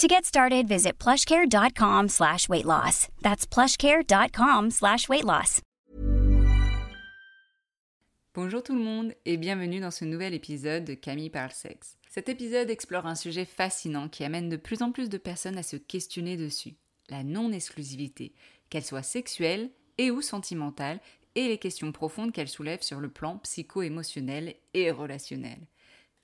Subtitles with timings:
[0.00, 3.08] To get started, visit plushcare.com slash weight loss.
[3.20, 5.60] That's plushcare.com slash weight loss.
[8.32, 11.98] Bonjour tout le monde et bienvenue dans ce nouvel épisode de Camille parle sexe.
[12.08, 15.62] Cet épisode explore un sujet fascinant qui amène de plus en plus de personnes à
[15.62, 16.76] se questionner dessus.
[17.10, 18.32] La non-exclusivité,
[18.70, 19.68] qu'elle soit sexuelle
[19.98, 21.00] et ou sentimentale,
[21.34, 25.58] et les questions profondes qu'elle soulève sur le plan psycho-émotionnel et relationnel.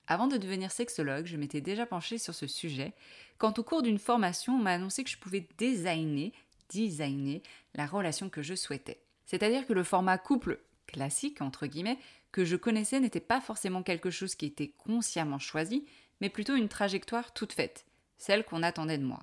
[0.07, 2.93] Avant de devenir sexologue, je m'étais déjà penchée sur ce sujet,
[3.37, 6.31] quand au cours d'une formation, on m'a annoncé que je pouvais designer,
[6.69, 7.41] designer
[7.75, 9.01] la relation que je souhaitais.
[9.25, 11.99] C'est-à-dire que le format couple classique, entre guillemets,
[12.31, 15.85] que je connaissais n'était pas forcément quelque chose qui était consciemment choisi,
[16.21, 17.85] mais plutôt une trajectoire toute faite,
[18.17, 19.19] celle qu'on attendait de moi.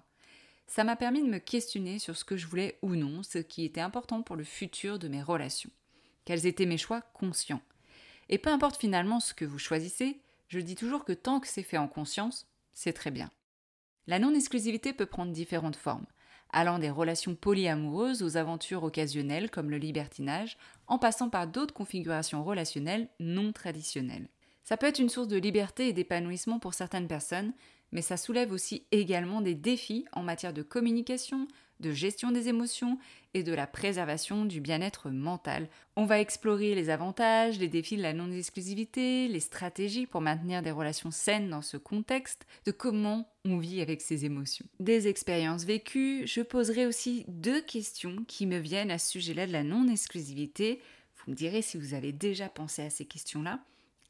[0.66, 3.64] Ça m'a permis de me questionner sur ce que je voulais ou non, ce qui
[3.64, 5.70] était important pour le futur de mes relations.
[6.24, 7.62] Quels étaient mes choix conscients?
[8.28, 10.18] Et peu importe finalement ce que vous choisissez,
[10.54, 13.28] je dis toujours que tant que c'est fait en conscience, c'est très bien.
[14.06, 16.06] La non-exclusivité peut prendre différentes formes,
[16.50, 20.56] allant des relations polyamoureuses aux aventures occasionnelles comme le libertinage,
[20.86, 24.28] en passant par d'autres configurations relationnelles non traditionnelles.
[24.62, 27.52] Ça peut être une source de liberté et d'épanouissement pour certaines personnes,
[27.90, 31.48] mais ça soulève aussi également des défis en matière de communication,
[31.80, 32.98] de gestion des émotions
[33.34, 35.68] et de la préservation du bien-être mental.
[35.96, 40.70] On va explorer les avantages, les défis de la non-exclusivité, les stratégies pour maintenir des
[40.70, 44.66] relations saines dans ce contexte, de comment on vit avec ses émotions.
[44.78, 49.52] Des expériences vécues, je poserai aussi deux questions qui me viennent à ce sujet-là de
[49.52, 50.80] la non-exclusivité.
[51.16, 53.58] Vous me direz si vous avez déjà pensé à ces questions-là.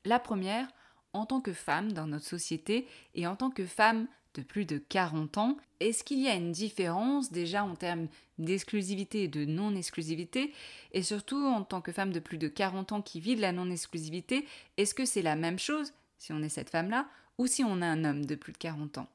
[0.04, 0.68] La première,
[1.14, 4.78] en tant que femme dans notre société et en tant que femme de plus de
[4.78, 8.08] 40 ans, est-ce qu'il y a une différence déjà en termes
[8.38, 10.52] d'exclusivité et de non-exclusivité?
[10.92, 13.52] Et surtout, en tant que femme de plus de 40 ans qui vit de la
[13.52, 14.46] non-exclusivité,
[14.76, 17.08] est-ce que c'est la même chose si on est cette femme-là
[17.38, 19.08] ou si on a un homme de plus de 40 ans?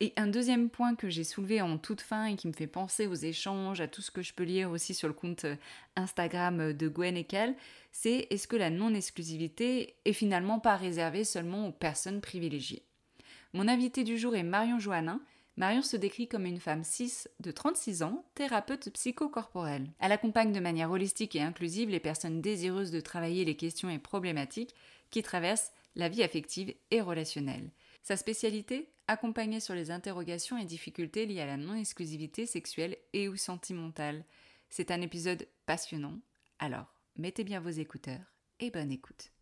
[0.00, 3.06] Et un deuxième point que j'ai soulevé en toute fin et qui me fait penser
[3.06, 5.46] aux échanges, à tout ce que je peux lire aussi sur le compte
[5.94, 7.54] Instagram de Gwen et Kel,
[7.92, 12.82] c'est est-ce que la non-exclusivité est finalement pas réservée seulement aux personnes privilégiées?
[13.54, 15.20] Mon invité du jour est Marion Joannin.
[15.56, 19.90] Marion se décrit comme une femme cis de 36 ans, thérapeute psychocorporelle.
[19.98, 23.98] Elle accompagne de manière holistique et inclusive les personnes désireuses de travailler les questions et
[23.98, 24.74] problématiques
[25.10, 27.70] qui traversent la vie affective et relationnelle.
[28.02, 33.36] Sa spécialité Accompagner sur les interrogations et difficultés liées à la non-exclusivité sexuelle et ou
[33.36, 34.24] sentimentale.
[34.70, 36.18] C'est un épisode passionnant,
[36.58, 39.32] alors mettez bien vos écouteurs et bonne écoute.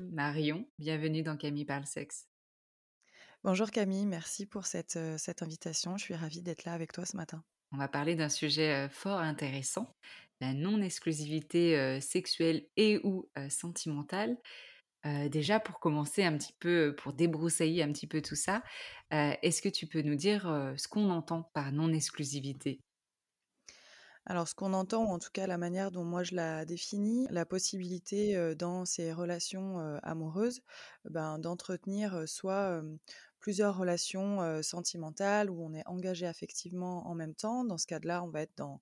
[0.00, 2.29] Marion, bienvenue dans Camille parle sexe.
[3.42, 5.96] Bonjour Camille, merci pour cette, euh, cette invitation.
[5.96, 7.42] Je suis ravie d'être là avec toi ce matin.
[7.72, 9.96] On va parler d'un sujet fort intéressant,
[10.42, 14.36] la non-exclusivité sexuelle et ou sentimentale.
[15.04, 18.64] déjà, pour commencer un petit peu, pour débroussailler un petit peu tout ça,
[19.12, 20.42] est-ce que tu peux nous dire
[20.76, 22.80] ce qu'on entend par non-exclusivité?
[24.26, 27.26] Alors, ce qu'on entend, ou en tout cas la manière dont moi je la définis,
[27.30, 30.60] la possibilité dans ces relations amoureuses
[31.06, 32.82] ben, d'entretenir soit
[33.40, 37.64] plusieurs relations sentimentales où on est engagé affectivement en même temps.
[37.64, 38.80] Dans ce cas-là, on va être dans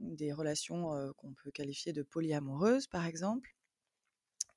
[0.00, 3.54] des relations qu'on peut qualifier de polyamoureuses, par exemple.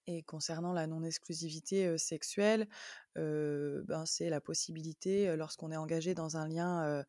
[0.08, 2.68] Et concernant la non-exclusivité sexuelle,
[3.16, 7.04] ben, c'est la possibilité, lorsqu'on est engagé dans un lien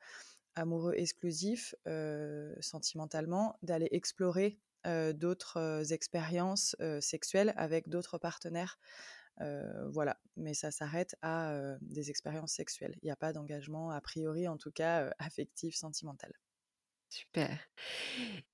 [0.54, 1.75] amoureux exclusif,
[2.60, 4.58] sentimentalement, d'aller explorer
[5.14, 8.78] d'autres expériences sexuelles avec d'autres partenaires.
[9.38, 12.96] voilà, mais ça s'arrête à des expériences sexuelles.
[13.02, 16.32] Il n'y a pas d'engagement, a priori en tout cas, affectif, sentimental.
[17.08, 17.58] Super.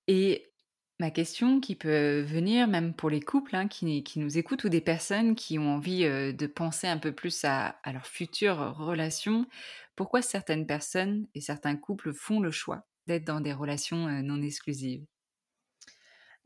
[0.08, 0.52] Et
[1.00, 4.80] Ma question qui peut venir même pour les couples hein, qui, nous écoutent ou des
[4.80, 9.46] personnes qui ont envie de penser un peu plus à, leur future relation,
[9.98, 15.06] pourquoi certaines personnes et certains couples font le choix d'être dans des relations non exclusives?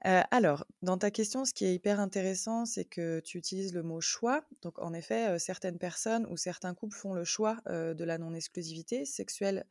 [0.05, 4.01] Alors, dans ta question, ce qui est hyper intéressant, c'est que tu utilises le mot
[4.01, 4.45] choix.
[4.63, 9.65] Donc, en effet, certaines personnes ou certains couples font le choix de la non-exclusivité sexuelle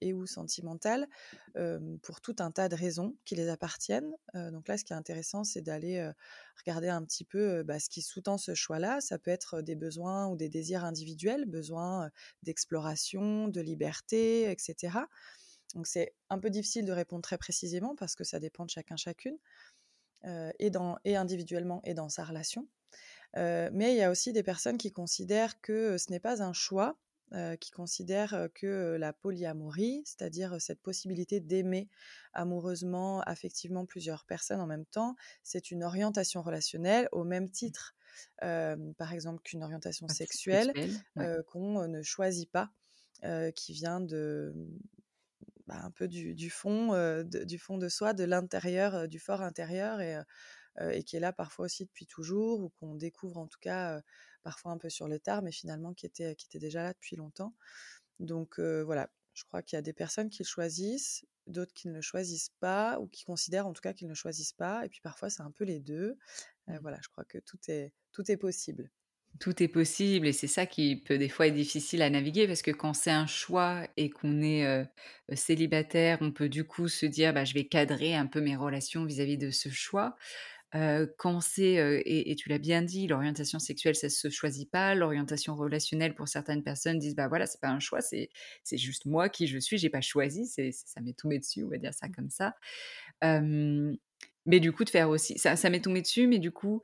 [0.00, 1.08] et ou sentimentale
[2.02, 4.14] pour tout un tas de raisons qui les appartiennent.
[4.34, 6.10] donc là, ce qui est intéressant, c'est d'aller
[6.58, 9.00] regarder un petit peu bah, ce qui sous-tend ce choix-là.
[9.00, 12.10] Ça peut être des besoins ou des désirs individuels, besoins
[12.42, 14.98] d'exploration, de liberté, etc.
[15.74, 18.96] Donc c'est un peu difficile de répondre très précisément parce que ça dépend de chacun
[18.96, 19.38] chacune,
[20.24, 22.66] et individuellement et dans sa relation.
[23.34, 26.98] mais il y a aussi des personnes qui considèrent que ce n'est pas un choix,
[27.60, 31.88] qui considèrent que la polyamorie, c'est-à-dire cette possibilité d'aimer
[32.32, 37.50] amoureusement, affectivement plusieurs personnes en même temps, c'est une orientation relationnelle au même mmh.
[37.50, 37.94] titre,
[38.40, 40.72] par exemple, qu'une orientation sexuelle,
[41.48, 42.70] qu'on ne choisit pas,
[43.54, 44.54] qui vient de
[45.66, 50.00] bah, un peu du, fond, de, du fond de soi, de l'intérieur, du fort intérieur,
[50.00, 50.20] et,
[50.92, 54.00] et qui est là parfois aussi depuis toujours, ou qu'on découvre en tout cas
[54.44, 57.16] parfois un peu sur le tard, mais finalement qui était, qui était déjà là depuis
[57.16, 57.54] longtemps.
[58.20, 61.94] Donc voilà, je crois qu'il y a des personnes qui le choisissent, d'autres qui ne
[61.94, 64.88] le choisissent pas, ou qui considèrent en tout cas qu'ils ne le choisissent pas, et
[64.88, 66.16] puis parfois c'est un peu les deux.
[66.68, 66.78] Mmh.
[66.80, 68.90] voilà, je crois que tout est, tout est possible.
[69.40, 72.62] Tout est possible et c'est ça qui peut des fois être difficile à naviguer parce
[72.62, 74.86] que quand c'est un choix et qu'on est
[75.32, 79.04] célibataire, on peut du coup se dire bah, je vais cadrer un peu mes relations
[79.04, 80.16] vis-à-vis de ce choix
[81.18, 84.94] quand c'est, et, tu l'as bien dit, l'orientation sexuelle, ça se choisit pas.
[84.94, 88.30] L'orientation relationnelle, pour certaines personnes, disent bah voilà, c'est pas un choix, c'est,
[88.64, 91.68] c'est juste moi qui je suis, j'ai pas choisi, c'est, ça m'est tombé dessus, on
[91.68, 92.54] va dire ça comme ça.
[93.22, 96.82] mais du coup, de faire aussi, ça, ça m'est tombé dessus, mais du coup,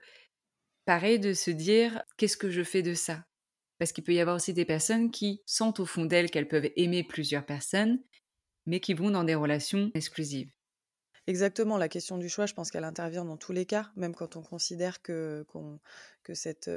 [0.84, 3.24] pareil de se dire qu'est-ce que je fais de ça?
[3.78, 6.70] Parce qu'il peut y avoir aussi des personnes qui sentent au fond d'elles qu'elles peuvent
[6.76, 8.00] aimer plusieurs personnes,
[8.66, 10.50] mais qui vont dans des relations exclusives.
[11.26, 14.36] Exactement, la question du choix, je pense qu'elle intervient dans tous les cas, même quand
[14.36, 15.46] on considère que,
[16.24, 16.70] que cette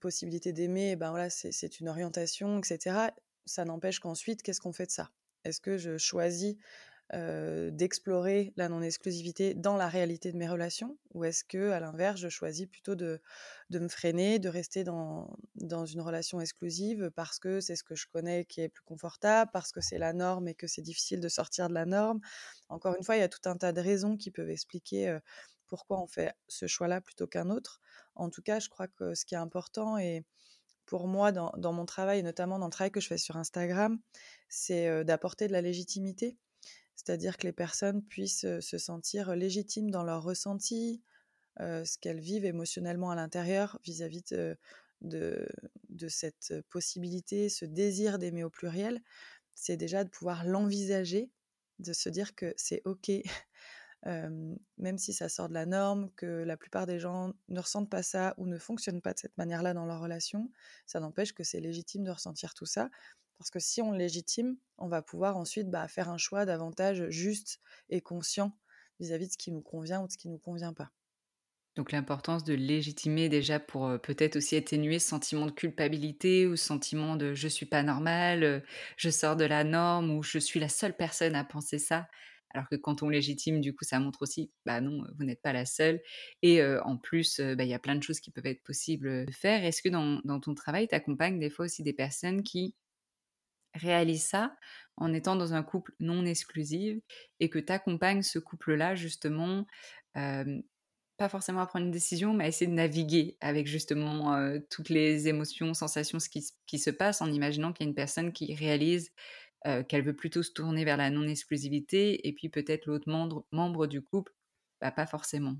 [0.00, 3.12] possibilité d'aimer, eh ben voilà, c'est une orientation, etc.
[3.46, 5.10] Ça n'empêche qu'ensuite, qu'est-ce qu'on fait de ça?
[5.44, 6.56] Est-ce que je choisis
[7.12, 12.28] d'explorer la non-exclusivité dans la réalité de mes relations Ou est-ce que, à l'inverse, je
[12.28, 13.20] choisis plutôt de,
[13.70, 17.94] de, me freiner, de rester dans, dans une relation exclusive parce que c'est ce que
[17.94, 21.20] je connais qui est plus confortable, parce que c'est la norme et que c'est difficile
[21.20, 22.20] de sortir de la norme?
[22.68, 25.18] Encore une fois, il y a tout un tas de raisons qui peuvent expliquer
[25.66, 27.80] pourquoi on fait ce choix-là plutôt qu'un autre.
[28.14, 30.24] En tout cas, je crois que ce qui est important et
[30.86, 33.36] pour moi dans, dans mon travail, et notamment dans le travail que je fais sur
[33.36, 33.98] Instagram,
[34.48, 36.38] c'est d'apporter de la légitimité
[37.04, 41.02] c'est-à-dire que les personnes puissent se sentir légitimes dans leur ressenti,
[41.58, 44.56] ce qu'elles vivent émotionnellement à l'intérieur vis-à-vis de,
[45.04, 49.00] de, cette possibilité, ce désir d'aimer au pluriel,
[49.54, 51.30] c'est déjà de pouvoir l'envisager,
[51.78, 53.10] de se dire que c'est OK,
[54.04, 58.02] même si ça sort de la norme, que la plupart des gens ne ressentent pas
[58.02, 60.50] ça ou ne fonctionnent pas de cette manière-là dans leur relation,
[60.86, 62.90] ça n'empêche que c'est légitime de ressentir tout ça
[63.38, 67.60] parce que si on légitime, on va pouvoir ensuite bah, faire un choix davantage juste
[67.90, 68.58] et conscient
[69.00, 70.92] vis-à-vis de ce qui nous convient ou de ce qui ne nous convient pas.
[71.76, 76.64] Donc l'importance de légitimer déjà pour, peut-être aussi atténuer ce sentiment de culpabilité ou ce
[76.64, 78.64] sentiment de: «Je suis pas normal,
[78.96, 82.06] je sors de la norme» ou «Je suis la seule personne à penser ça».
[82.54, 85.52] Alors que quand on légitime, du coup, ça montre aussi, bah non, vous n'êtes pas
[85.52, 86.00] la seule
[86.42, 89.32] et en plus, bah, il y a plein de choses qui peuvent être possibles, de
[89.32, 89.64] faire.
[89.64, 92.76] Est-ce que dans ton travail, tu accompagnes des fois aussi des personnes qui
[93.74, 94.56] réalisent ça
[94.96, 96.98] en étant dans un couple non exclusif
[97.40, 99.66] et que tu accompagnes ce couple-là justement,
[100.14, 104.36] pas forcément à prendre une décision, mais à essayer de naviguer avec justement,
[104.70, 108.32] toutes les émotions, sensations, ce qui se passe en imaginant qu'il y a une personne
[108.32, 109.12] qui réalise,
[109.88, 113.08] qu'elle veut plutôt se tourner vers la non-exclusivité et puis peut-être l'autre
[113.52, 114.32] membre du couple,
[114.80, 115.56] bah, pas forcément.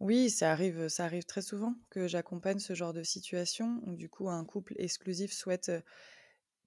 [0.00, 4.08] Oui, ça arrive, ça arrive très souvent que j'accompagne ce genre de situation où du
[4.08, 5.70] coup un couple exclusif souhaite,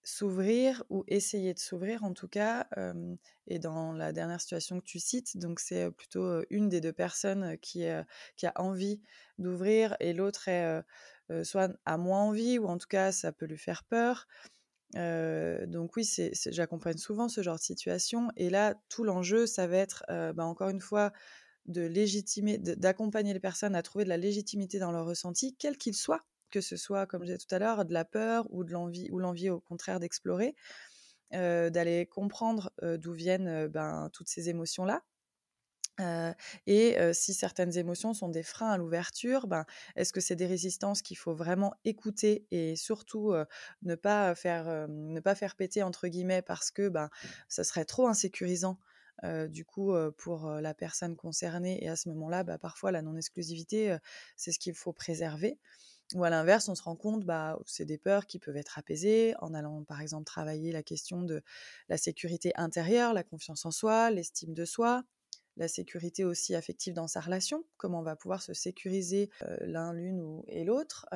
[0.08, 2.66] s'ouvrir ou essayer de s'ouvrir en tout cas,
[3.46, 7.58] et dans la dernière situation que tu cites, donc c'est, plutôt, une des 2 personnes,
[7.58, 7.86] qui,
[8.38, 9.02] qui a envie
[9.38, 10.82] d'ouvrir et l'autre est,
[11.44, 14.28] soit a moins envie ou en tout cas ça peut lui faire peur.
[14.96, 19.76] Donc oui, c'est j'accompagne souvent ce genre de situation et là, tout l'enjeu, ça va
[19.78, 21.12] être, bah, encore une fois,
[21.66, 25.96] de légitimer, d'accompagner les personnes à trouver de la légitimité dans leurs ressentis, quel qu'il
[25.96, 28.72] soit, que ce soit, comme je disais tout à l'heure, de la peur ou de
[28.72, 30.56] l'envie ou l'envie au contraire d'explorer,
[31.32, 35.04] d'aller comprendre, d'où viennent, ben, toutes ces émotions-là.
[36.68, 41.02] Et si certaines émotions sont des freins à l'ouverture, ben, est-ce que c'est des résistances
[41.02, 43.34] qu'il faut vraiment écouter et surtout,
[43.82, 47.10] ne pas faire, ne pas «faire péter» entre guillemets parce que, ben,
[47.48, 48.80] ça serait trop insécurisant,
[49.50, 53.98] du coup, pour, la personne concernée et à ce moment-là, bah, parfois la non-exclusivité,
[54.36, 55.58] c'est ce qu'il faut préserver.
[56.16, 59.36] Ou à l'inverse, on se rend compte, bah, c'est des peurs qui peuvent être apaisées
[59.40, 61.42] en allant, par exemple, travailler la question de
[61.90, 65.04] la sécurité intérieure, la confiance en soi, l'estime de soi,
[65.58, 69.30] la sécurité aussi affective dans sa relation, comment on va pouvoir se sécuriser,
[69.62, 71.08] l'un, l'une et l'autre,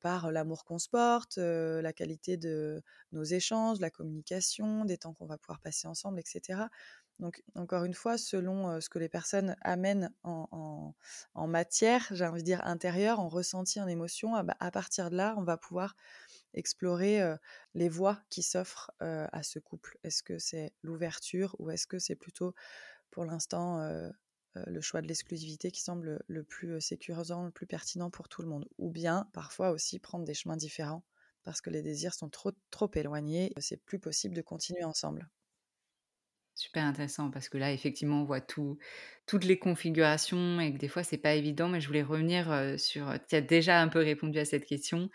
[0.00, 5.26] par l'amour qu'on se porte, la qualité de nos échanges, la communication, des temps qu'on
[5.26, 6.70] va pouvoir passer ensemble et cetera.
[7.18, 10.94] Donc encore une fois, selon, ce que les personnes amènent en
[11.34, 15.16] matière, j'ai envie de dire intérieure, en ressenti, en émotion, ah bah, à partir de
[15.16, 15.96] là, on va pouvoir
[16.54, 17.20] explorer,
[17.74, 19.98] les voies qui s'offrent, à ce couple.
[20.04, 22.54] Est-ce que c'est l'ouverture ou est-ce que c'est plutôt
[23.10, 23.80] pour l'instant,
[24.54, 28.48] le choix de l'exclusivité qui semble, le plus, sécurisant, le plus pertinent pour tout le
[28.48, 28.68] monde?
[28.78, 31.04] Ou bien, parfois aussi, prendre des chemins différents
[31.44, 35.28] parce que les désirs sont trop trop éloignés, c'est plus possible de continuer ensemble?
[36.60, 38.78] Super intéressant parce que là, effectivement, on voit tout
[39.26, 41.68] toutes les configurations et que des fois, c'est pas évident.
[41.68, 45.08] Mais je voulais revenir, sur, tu as déjà un peu répondu à cette question.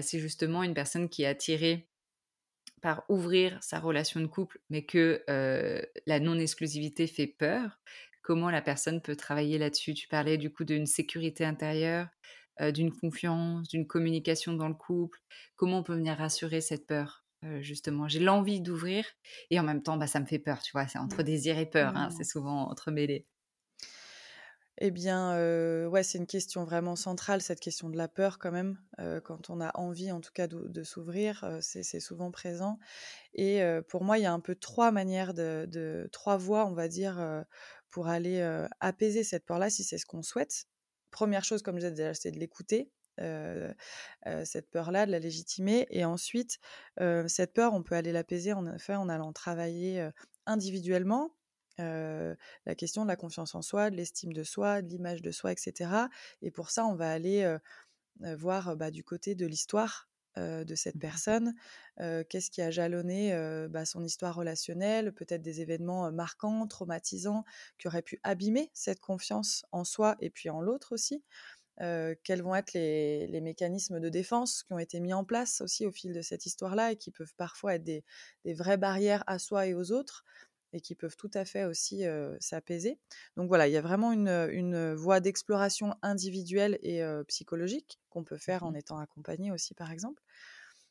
[0.00, 1.86] C'est justement une personne qui est attirée
[2.80, 5.22] par ouvrir sa relation de couple, mais que,
[6.06, 7.78] la non-exclusivité fait peur.
[8.22, 9.92] Comment la personne peut travailler là-dessus?
[9.92, 12.08] Tu parlais du coup d'une sécurité intérieure,
[12.72, 15.18] d'une confiance, d'une communication dans le couple.
[15.56, 17.19] Comment on peut venir rassurer cette peur?
[17.44, 19.04] Heu, justement, j'ai l'envie d'ouvrir
[19.50, 20.86] et en même temps, bah, ça me fait peur, tu vois?
[20.88, 22.24] C'est entre désir et peur, hein, c'est Mmh.
[22.24, 23.26] souvent entremêlé.
[24.82, 25.36] Eh bien,
[25.88, 28.78] ouais, c'est une question vraiment centrale, cette question de la peur quand même,
[29.24, 32.78] quand on a envie en tout cas de de s'ouvrir, c'est c'est souvent présent
[33.34, 36.74] et pour moi, il y a un peu 3 manières de de 3 voies, on
[36.74, 37.44] va dire,
[37.90, 38.42] pour aller,
[38.80, 40.66] apaiser cette peur-là, si c'est ce qu'on souhaite.
[41.10, 42.92] Première chose, comme je disais déjà, c'est de l'écouter,
[44.44, 46.58] cette peur-là, de la légitimer et ensuite,
[47.00, 50.08] heu, cette peur, on peut aller l'apaiser en effet en allant travailler,
[50.46, 51.36] individuellement,
[51.78, 55.52] la question de la confiance en soi, de l'estime de soi, de l'image de soi
[55.52, 56.10] et cetera
[56.42, 57.56] et pour ça, on va aller,
[58.20, 61.54] voir, bah, du côté de l'histoire, de cette Mmh personne.
[61.98, 63.32] Qu'est-ce qui a jalonné,
[63.70, 65.12] bah, son histoire relationnelle?
[65.12, 67.44] Peut-être des événements, marquants, traumatisants,
[67.78, 71.24] qui auraient pu abîmer cette confiance en soi et puis en l'autre aussi.
[71.80, 75.60] Heu, quels vont être les les mécanismes de défense qui ont été mis en place
[75.62, 78.04] aussi au fil de cette histoire-là et qui peuvent parfois être des
[78.44, 80.24] des vraies barrières à soi et aux autres
[80.72, 83.00] et qui peuvent tout à fait aussi, heu, s'apaiser.
[83.36, 88.22] Donc voilà, il y a vraiment une, une, voie d'exploration individuelle et heu, psychologique qu'on
[88.24, 88.74] peut faire en mh.
[88.74, 90.22] étant accompagné aussi, par exemple.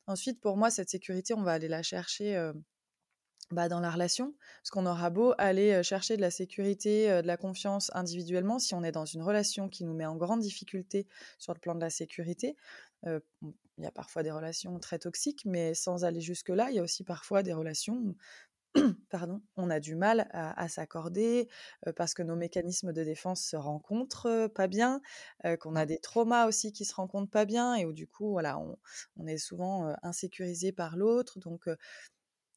[0.07, 2.35] Ensuite, pour moi, cette sécurité, on va aller la chercher,
[3.51, 4.35] bah, dans la relation.
[4.61, 8.83] Parce qu'on aura beau aller, chercher de la sécurité, de la confiance individuellement, si on
[8.83, 11.89] est dans une relation qui nous met en grande difficulté sur le plan de la
[11.89, 12.55] sécurité,
[13.05, 16.83] il y a parfois des relations très toxiques, mais sans aller jusque-là, il y a
[16.83, 18.15] aussi parfois des relations
[19.09, 21.49] pardon, on a du mal à, à s'accorder
[21.87, 25.01] euh, parce que nos mécanismes de défense se rencontrent euh, pas bien,
[25.45, 28.29] euh, qu'on a des traumas aussi qui se rencontrent pas bien et où du coup,
[28.31, 28.77] voilà, on,
[29.17, 31.39] on est souvent insécurisé par l'autre.
[31.39, 31.67] Donc,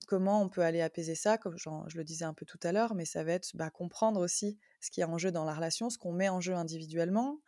[0.06, 2.94] comment on peut aller apaiser ça Comme je le disais un peu tout à l'heure,
[2.94, 5.90] mais ça va être bah, comprendre aussi ce qui est en jeu dans la relation,
[5.90, 7.38] ce qu'on met en jeu individuellement.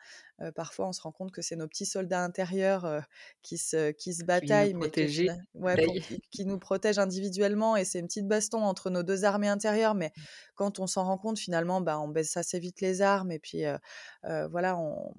[0.54, 3.02] parfois, on se rend compte que c'est nos petits soldats intérieurs
[3.42, 4.90] qui, se, qui se bataillent, mais
[6.30, 7.76] qui, nous protègent individuellement.
[7.76, 9.94] Et c'est une petite baston entre nos deux armées intérieures.
[9.94, 10.12] Mais
[10.54, 13.32] quand on s'en rend compte, finalement, bah, on baisse assez vite les armes.
[13.32, 13.64] Et puis,
[14.22, 15.14] voilà, on,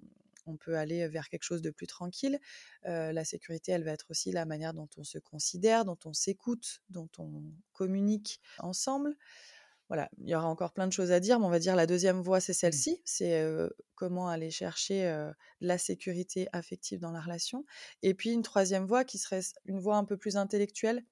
[0.46, 2.40] on peut aller vers quelque chose de plus tranquille.
[2.84, 6.82] la sécurité, elle va être aussi la manière dont on se considère, dont on s'écoute,
[6.90, 9.16] dont on communique ensemble
[9.88, 11.86] voilà, il y aura encore plein de choses à dire, mais on va dire la
[11.86, 12.56] deuxième voie, c'est mmh.
[12.56, 13.02] celle-ci.
[13.06, 13.46] C'est
[13.94, 15.30] comment aller chercher
[15.62, 17.66] la sécurité affective dans la relation.
[18.02, 21.04] Et puis une troisième voie qui serait une voie un peu plus intellectuelle,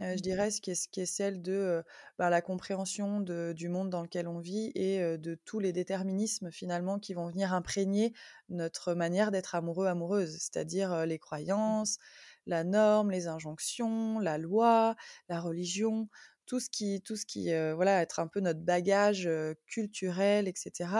[0.00, 1.84] je dirais, ce qui est, qui est celle de
[2.18, 6.98] bah, la compréhension du monde dans lequel on vit et de tous les déterminismes finalement
[6.98, 8.12] qui vont venir imprégner
[8.48, 11.18] notre manière d'être amoureux, amoureuse, c'est-à-dire les mmh.
[11.18, 11.98] croyances,
[12.46, 14.96] la norme, les injonctions, la loi,
[15.28, 16.08] la religion
[16.46, 19.28] tout ce qui, tout ce qui voilà, être un peu notre bagage
[19.66, 20.90] culturel, etc.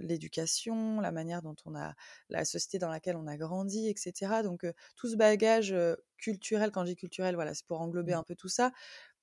[0.00, 1.94] L'éducation, la manière dont on a,
[2.28, 4.42] la société dans laquelle on a grandi, etc.
[4.42, 5.74] Donc tout ce bagage
[6.18, 8.18] culturel, quand je dis culturel, voilà, c'est pour englober mmh.
[8.18, 8.72] un peu tout ça.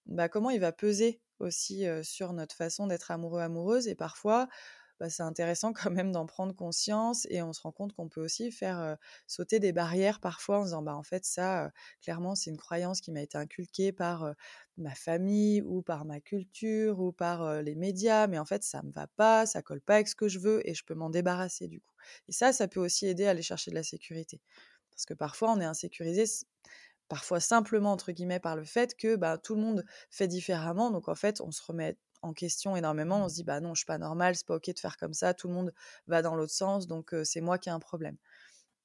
[0.05, 3.87] Bah, comment il va peser aussi sur notre façon d'être amoureux, amoureuse.
[3.87, 4.47] Et parfois,
[4.99, 8.21] bah, c'est intéressant quand même d'en prendre conscience et on se rend compte qu'on peut
[8.23, 12.57] aussi faire sauter des barrières parfois en disant bah en fait ça clairement c'est une
[12.57, 14.33] croyance qui m'a été inculquée par
[14.77, 18.91] ma famille ou par ma culture ou par les médias mais en fait ça me
[18.91, 21.67] va pas ça colle pas avec ce que je veux et je peux m'en débarrasser
[21.67, 21.93] du coup.
[22.27, 24.41] Et ça ça peut aussi aider à aller chercher de la sécurité.
[24.91, 26.25] Parce que parfois on est insécurisé
[27.07, 31.07] parfois simplement entre guillemets par le fait que bah, tout le monde fait différemment donc
[31.09, 33.25] en fait on se remet en question énormément.
[33.25, 35.13] On se dit, bah non, je suis pas normal, c'est pas ok de faire comme
[35.13, 35.73] ça, tout le monde
[36.07, 38.17] va dans l'autre sens, donc c'est moi qui ai un problème.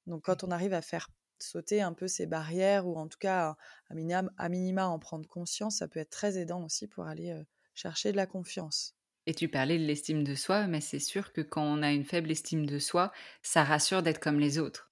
[0.07, 3.57] Donc quand on arrive à faire sauter un peu ces barrières, ou en tout cas
[3.89, 7.35] à minima, à minima en prendre conscience, ça peut être très aidant aussi pour aller
[7.75, 8.95] chercher de la confiance.
[9.27, 12.05] Et tu parlais de l'estime de soi, mais c'est sûr que quand on a une
[12.05, 13.11] faible estime de soi,
[13.43, 14.91] ça rassure d'être comme les autres.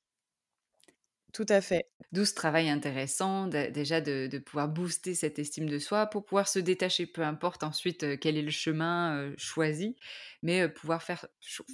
[1.34, 1.90] Tout à fait.
[2.12, 6.60] D'où ce travail intéressant déjà de, pouvoir booster cette estime de soi pour pouvoir se
[6.60, 9.96] détacher, peu importe ensuite quel est le chemin choisi,
[10.44, 11.26] mais pouvoir faire,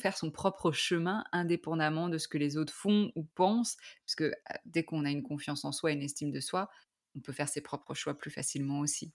[0.02, 4.24] faire son propre chemin indépendamment de ce que les autres font ou pensent, puisque
[4.66, 6.70] dès qu'on a une confiance en soi, une estime de soi,
[7.16, 9.12] on peut faire ses propres choix plus facilement aussi.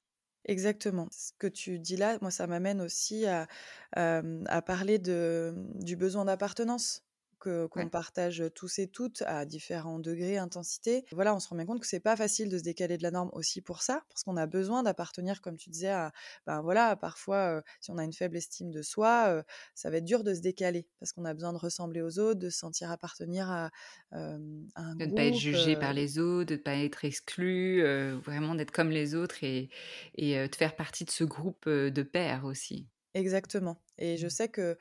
[0.46, 1.08] Exactement.
[1.10, 3.46] Ce que tu dis là, moi, ça m'amène aussi à,
[3.92, 7.03] à parler de, du besoin d'appartenance
[7.44, 11.04] qu'on partage tous et toutes à différents degrés, intensité.
[11.12, 13.10] Voilà, on se rend bien compte que c'est pas facile de se décaler de la
[13.10, 16.12] norme aussi pour ça, parce qu'on a besoin d'appartenir, comme tu disais, à,
[16.46, 20.24] ben voilà, parfois, si on a une faible estime de soi, ça va être dur
[20.24, 23.50] de se décaler, parce qu'on a besoin de ressembler aux autres, de se sentir appartenir
[23.50, 23.70] à,
[24.12, 24.98] un groupe.
[24.98, 27.82] De ne pas être jugé par les autres, de ne pas être exclu,
[28.24, 29.68] vraiment d'être comme les autres et,
[30.14, 32.86] et de faire partie de ce groupe de pairs aussi.
[33.14, 33.76] Exactement.
[33.96, 34.30] Et je mmh.
[34.30, 34.76] sais que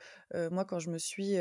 [0.50, 1.36] moi, quand je me suis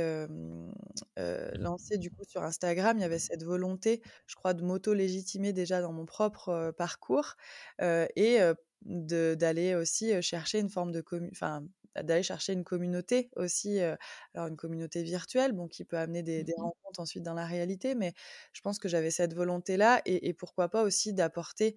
[1.17, 5.82] lancée du coup sur Instagram, il y avait cette volonté, je crois, de m'auto-légitimer déjà
[5.82, 7.36] dans mon propre parcours
[7.82, 8.39] et
[8.84, 11.65] d'aller aussi chercher une forme de enfin
[12.01, 16.53] d'aller chercher une communauté aussi, alors une communauté virtuelle, bon, qui peut amener des, des,
[16.58, 18.13] mmh rencontres ensuite dans la réalité, mais
[18.51, 21.75] je pense que j'avais cette volonté-là et, et, pourquoi pas aussi d'apporter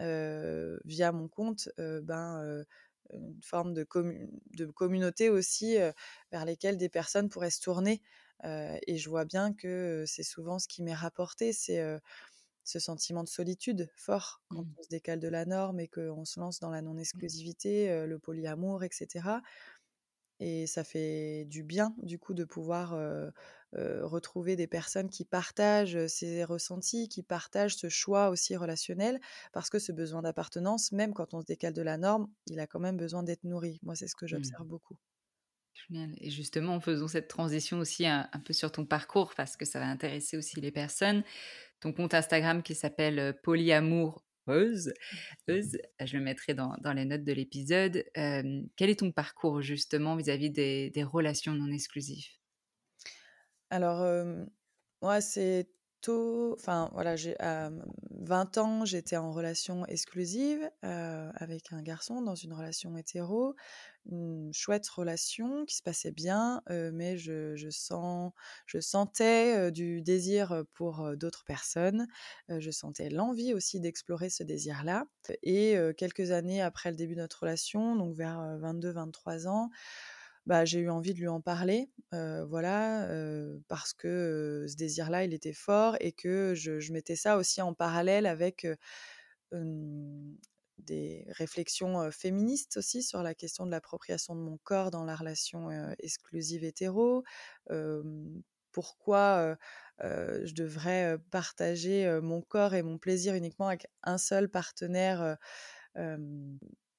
[0.00, 2.64] via mon compte ben,
[3.12, 3.86] une forme de,
[4.56, 5.76] de communauté aussi
[6.30, 8.02] vers lesquelles des personnes pourraient se tourner.
[8.44, 11.82] et je vois bien que c'est souvent ce qui m'est rapporté, c'est
[12.64, 14.74] ce sentiment de solitude fort quand mmh.
[14.78, 16.84] on se décale de la norme et qu'on se lance dans la mmh.
[16.84, 19.08] non-exclusivité, le polyamour, etc.
[20.44, 22.98] Et ça fait du bien, du coup, de pouvoir
[23.72, 29.20] retrouver des personnes qui partagent ces ressentis, qui partagent ce choix aussi relationnel,
[29.52, 32.66] parce que ce besoin d'appartenance, même quand on se décale de la norme, il a
[32.66, 33.78] quand même besoin d'être nourri.
[33.84, 34.28] Moi, c'est ce que mmh.
[34.28, 34.96] j'observe beaucoup.
[35.74, 36.10] Génial.
[36.18, 39.86] Et justement, faisons cette transition aussi un, peu sur ton parcours, parce que ça va
[39.86, 41.22] intéresser aussi les personnes.
[41.78, 44.92] Ton compte Instagram qui s'appelle Polyamour Euse.
[45.48, 48.04] je le mettrai dans, les notes de l'épisode.
[48.14, 52.26] quel est ton parcours justement vis-à-vis des, relations non exclusives?
[53.70, 54.04] Alors,
[55.00, 55.68] moi, c'est
[56.02, 57.70] tôt, enfin voilà, j'ai à
[58.20, 63.54] 20 ans, j'étais en relation exclusive avec un garçon dans une relation hétéro
[64.10, 68.32] une chouette relation qui se passait bien, mais je, je, sens,
[68.66, 72.06] je sentais du désir pour d'autres personnes.
[72.48, 75.06] je sentais l'envie aussi d'explorer ce désir-là.
[75.42, 79.70] Et quelques années après le début de notre relation, donc vers 22-23 ans,
[80.46, 83.08] bah, j'ai eu envie de lui en parler, voilà,
[83.68, 87.74] parce que ce désir-là, il était fort et que je, je, mettais ça aussi en
[87.74, 88.66] parallèle avec
[90.78, 95.70] des réflexions féministes aussi sur la question de l'appropriation de mon corps dans la relation
[95.98, 97.22] exclusive hétéro.
[98.72, 99.56] pourquoi
[100.00, 105.38] je devrais partager mon corps et mon plaisir uniquement avec un seul partenaire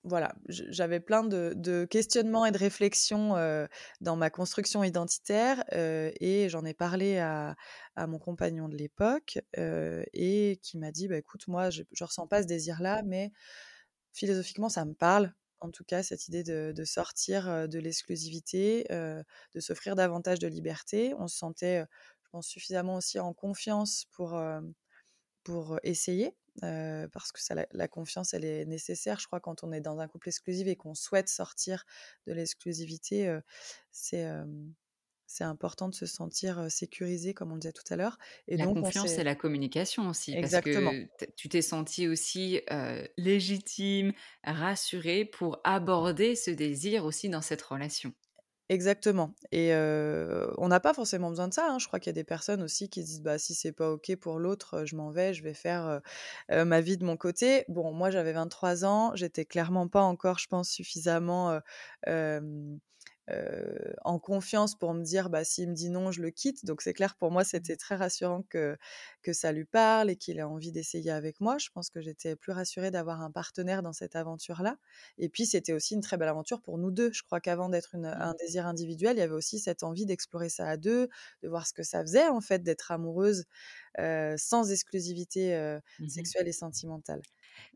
[0.03, 3.35] voilà, j'avais plein de, questionnements et de réflexions
[4.01, 7.55] dans ma construction identitaire et j'en ai parlé à,
[7.95, 12.41] mon compagnon de l'époque et qui m'a dit bah, écoute, moi, je ne ressens pas
[12.41, 13.31] ce désir-là, mais
[14.11, 15.33] philosophiquement, ça me parle.
[15.61, 21.13] En tout cas, cette idée de, sortir de l'exclusivité, de s'offrir davantage de liberté.
[21.17, 21.85] On se sentait,
[22.23, 24.37] je pense, suffisamment aussi en confiance pour,
[25.43, 29.19] pour essayer parce que ça, la, confiance, elle est nécessaire.
[29.19, 31.85] Je crois quand on est dans un couple exclusif et qu'on souhaite sortir
[32.27, 33.39] de l'exclusivité,
[33.91, 34.27] c'est
[35.25, 38.19] c'est important de se sentir sécurisé, comme on le disait tout à l'heure.
[38.47, 40.35] Et la confiance, c'est la communication aussi.
[40.35, 40.91] Exactement.
[40.91, 42.61] Parce que tu t'es senti aussi
[43.17, 44.13] légitime,
[44.43, 48.13] rassuré pour aborder ce désir aussi dans cette relation.
[48.73, 49.71] Exactement et
[50.57, 51.77] on n'a pas forcément besoin de ça, hein.
[51.79, 54.15] Je crois qu'il y a des personnes aussi qui disent: «Bah, si c'est pas OK
[54.19, 56.01] pour l'autre, je m'en vais, je vais faire,
[56.49, 57.65] ma vie de mon côté».
[57.67, 61.59] Bon, moi, j'avais 23 ans, j'étais clairement pas encore, je pense, suffisamment,
[64.03, 66.65] en confiance pour me dire bah s'il me dit non je le quitte.
[66.65, 67.45] Donc c'est clair pour moi mmh.
[67.45, 68.77] c'était très rassurant que
[69.21, 71.57] que ça lui parle et qu'il ait envie d'essayer avec moi.
[71.57, 74.77] Je pense que j'étais plus rassurée d'avoir un partenaire dans cette aventure là
[75.17, 77.11] et puis c'était aussi une très belle aventure pour nous deux.
[77.13, 78.05] Je crois qu'avant d'être mmh.
[78.05, 81.07] un désir individuel il y avait aussi cette envie d'explorer ça à deux
[81.43, 83.45] de voir ce que ça faisait en fait d'être amoureuse
[84.37, 85.55] sans exclusivité
[85.99, 87.21] mmh sexuelle et sentimentale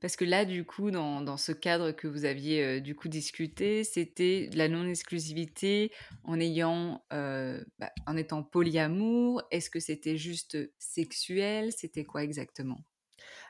[0.01, 4.49] parce que là, du coup, dans, ce cadre que vous aviez du coup discuté, c'était
[4.53, 5.91] la non-exclusivité
[6.23, 9.43] en ayant, bah, en étant polyamour.
[9.51, 11.71] Est-ce que c'était juste sexuel?
[11.71, 12.83] C'était quoi exactement?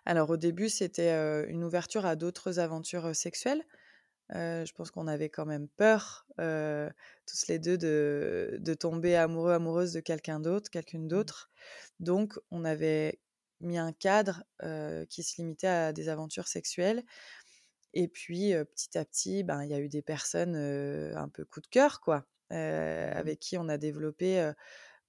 [0.05, 1.11] Alors au début, c'était
[1.49, 3.63] une ouverture à d'autres aventures sexuelles.
[4.31, 9.93] je pense qu'on avait quand même peur, tous les deux, de, de tomber amoureux, amoureuse
[9.93, 11.09] de quelqu'un d'autre, quelqu'une mmh.
[11.09, 11.49] d'autre.
[11.99, 13.19] Donc, on avait
[13.61, 14.43] mis un cadre
[15.09, 17.03] qui se limitait à des aventures sexuelles.
[17.93, 21.61] Et puis, petit à petit, ben, il y a eu des personnes un peu coup
[21.61, 22.55] de cœur, quoi, mmh.
[22.55, 24.51] avec qui on a développé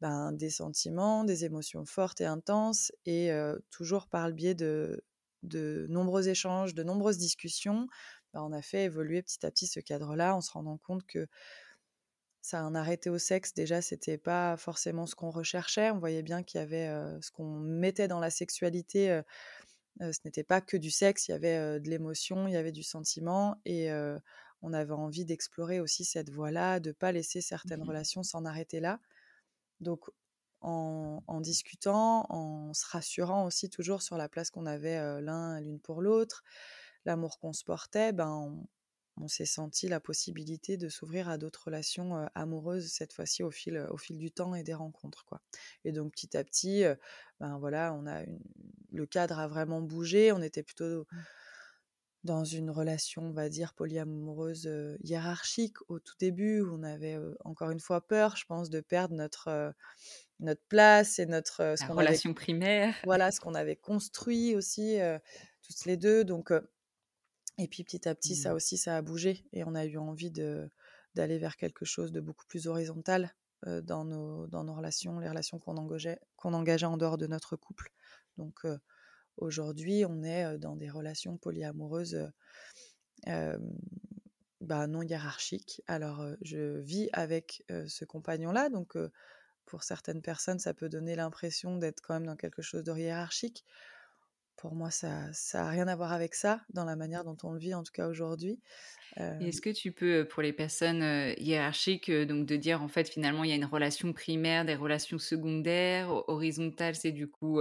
[0.00, 3.30] ben, des sentiments, des émotions fortes et intenses, et
[3.70, 5.02] toujours par le biais de,
[5.42, 7.88] de nombreux échanges, de nombreuses discussions,
[8.32, 11.26] ben, on a fait évoluer petit à petit ce cadre-là en se rendant compte que
[12.48, 15.90] ça un arrêté au sexe, déjà, c'était pas forcément ce qu'on recherchait.
[15.90, 16.88] On voyait bien qu'il y avait
[17.20, 19.20] ce qu'on mettait dans la sexualité.
[20.00, 22.82] ce n'était pas que du sexe, il y avait de l'émotion, il y avait du
[22.82, 23.60] sentiment.
[23.66, 23.90] Et
[24.62, 28.80] on avait envie d'explorer aussi cette voie-là, de pas laisser certaines mmh relations s'en arrêter
[28.80, 28.98] là.
[29.80, 30.10] Donc,
[30.60, 36.02] en, discutant, en se rassurant aussi toujours sur la place qu'on avait l'un l'une pour
[36.02, 36.42] l'autre,
[37.04, 38.66] l'amour qu'on se portait, ben, on
[39.26, 43.96] s'est senti la possibilité de s'ouvrir à d'autres relations amoureuses cette fois-ci au fil, au
[43.96, 45.40] fil du temps et des rencontres quoi.
[45.84, 46.84] Et donc petit à petit,
[47.40, 48.22] ben voilà, on a
[48.92, 50.32] le cadre a vraiment bougé.
[50.32, 51.16] On était plutôt mmh.
[52.24, 54.70] dans une relation, on va dire polyamoureuse
[55.02, 56.60] hiérarchique au tout début.
[56.60, 59.74] Où on avait encore une fois peur, je pense, de perdre notre
[60.40, 62.94] notre place et notre ce relation primaire.
[63.04, 64.98] Voilà, ce qu'on avait construit aussi
[65.62, 66.24] toutes les deux.
[66.24, 66.52] Donc
[67.58, 68.56] et puis petit à petit, ça mmh.
[68.56, 70.70] aussi, ça a bougé et on a eu envie de
[71.14, 73.34] d'aller vers quelque chose de beaucoup plus horizontal
[73.66, 77.56] dans, nos, dans nos relations, les relations qu'on engageait, qu'on engageait en dehors de notre
[77.56, 77.90] couple.
[78.36, 78.64] Donc
[79.36, 82.30] aujourd'hui, on est dans des relations polyamoureuses
[83.26, 85.82] bah, non hiérarchiques.
[85.88, 88.96] Alors je vis avec ce compagnon-là, donc
[89.64, 93.64] pour certaines personnes, ça peut donner l'impression d'être quand même dans quelque chose de hiérarchique
[94.58, 97.58] pour moi, ça n'a rien à voir avec ça, dans la manière dont on le
[97.58, 98.60] vit, en tout cas aujourd'hui.
[99.16, 101.02] Est-ce que tu peux, pour les personnes
[101.38, 105.18] hiérarchiques, donc de dire en fait finalement il y a une relation primaire, des relations
[105.18, 107.60] secondaires, horizontales, c'est du coup,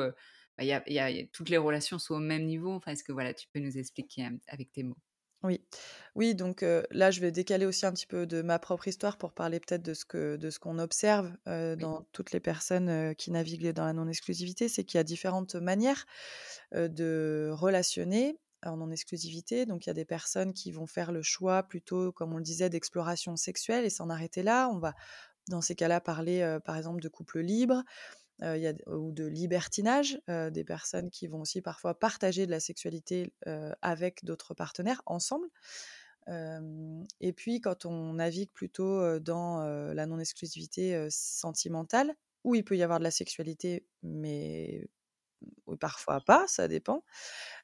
[0.57, 2.73] bah, y a, toutes les relations sont au même niveau?
[2.73, 4.97] Enfin, est-ce que voilà, tu peux nous expliquer avec tes mots?
[5.43, 5.63] Oui,
[6.15, 9.33] oui, donc là, je vais décaler aussi un petit peu de ma propre histoire pour
[9.33, 13.71] parler peut-être de ce que de ce qu'on observe dans toutes les personnes qui naviguent
[13.71, 16.05] dans la non-exclusivité, c'est qu'il y a différentes manières
[16.73, 19.67] de relationner en non-exclusivité.
[19.67, 22.43] Donc, il y a des personnes qui vont faire le choix plutôt, comme on le
[22.43, 24.69] disait, d'exploration sexuelle et s'en arrêter là.
[24.69, 24.95] On va,
[25.49, 27.83] dans ces cas-là, parler par exemple de couple libre
[28.41, 33.33] y a, ou de libertinage, des personnes qui vont aussi parfois partager de la sexualité
[33.81, 35.47] avec d'autres partenaires ensemble.
[36.27, 42.99] et puis quand on navigue plutôt dans la non-exclusivité sentimentale, où il peut y avoir
[42.99, 44.87] de la sexualité, mais
[45.79, 47.03] parfois pas, ça dépend.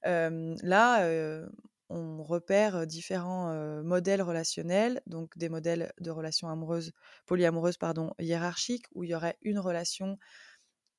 [0.03, 1.47] là,
[1.89, 6.91] on repère différents modèles relationnels, donc des modèles de relations amoureuses,
[7.25, 10.17] polyamoureuses, pardon, hiérarchiques, où il y aurait une relation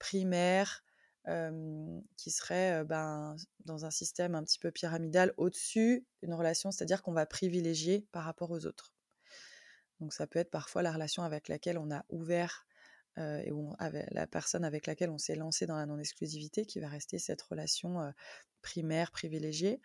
[0.04, 0.84] primaire
[2.18, 7.14] qui serait ben, dans un système un petit peu pyramidal au-dessus d'une relation, c'est-à-dire qu'on
[7.14, 8.92] va privilégier par rapport aux autres.
[10.00, 12.66] Donc ça peut être parfois la relation avec laquelle on a ouvert
[13.16, 17.18] et où la personne avec laquelle on s'est lancé dans la non-exclusivité qui va rester
[17.18, 18.12] cette relation
[18.60, 19.80] primaire privilégiée.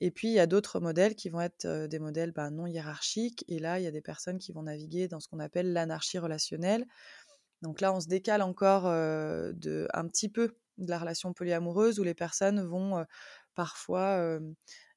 [0.00, 3.44] Et puis il y a d'autres modèles qui vont être des modèles ben, non hiérarchiques.
[3.46, 6.18] Et là, il y a des personnes qui vont naviguer dans ce qu'on appelle l'anarchie
[6.18, 6.84] relationnelle.
[7.62, 12.04] Donc là, on se décale encore de, un petit peu de la relation polyamoureuse où
[12.04, 13.04] les personnes vont
[13.54, 14.38] parfois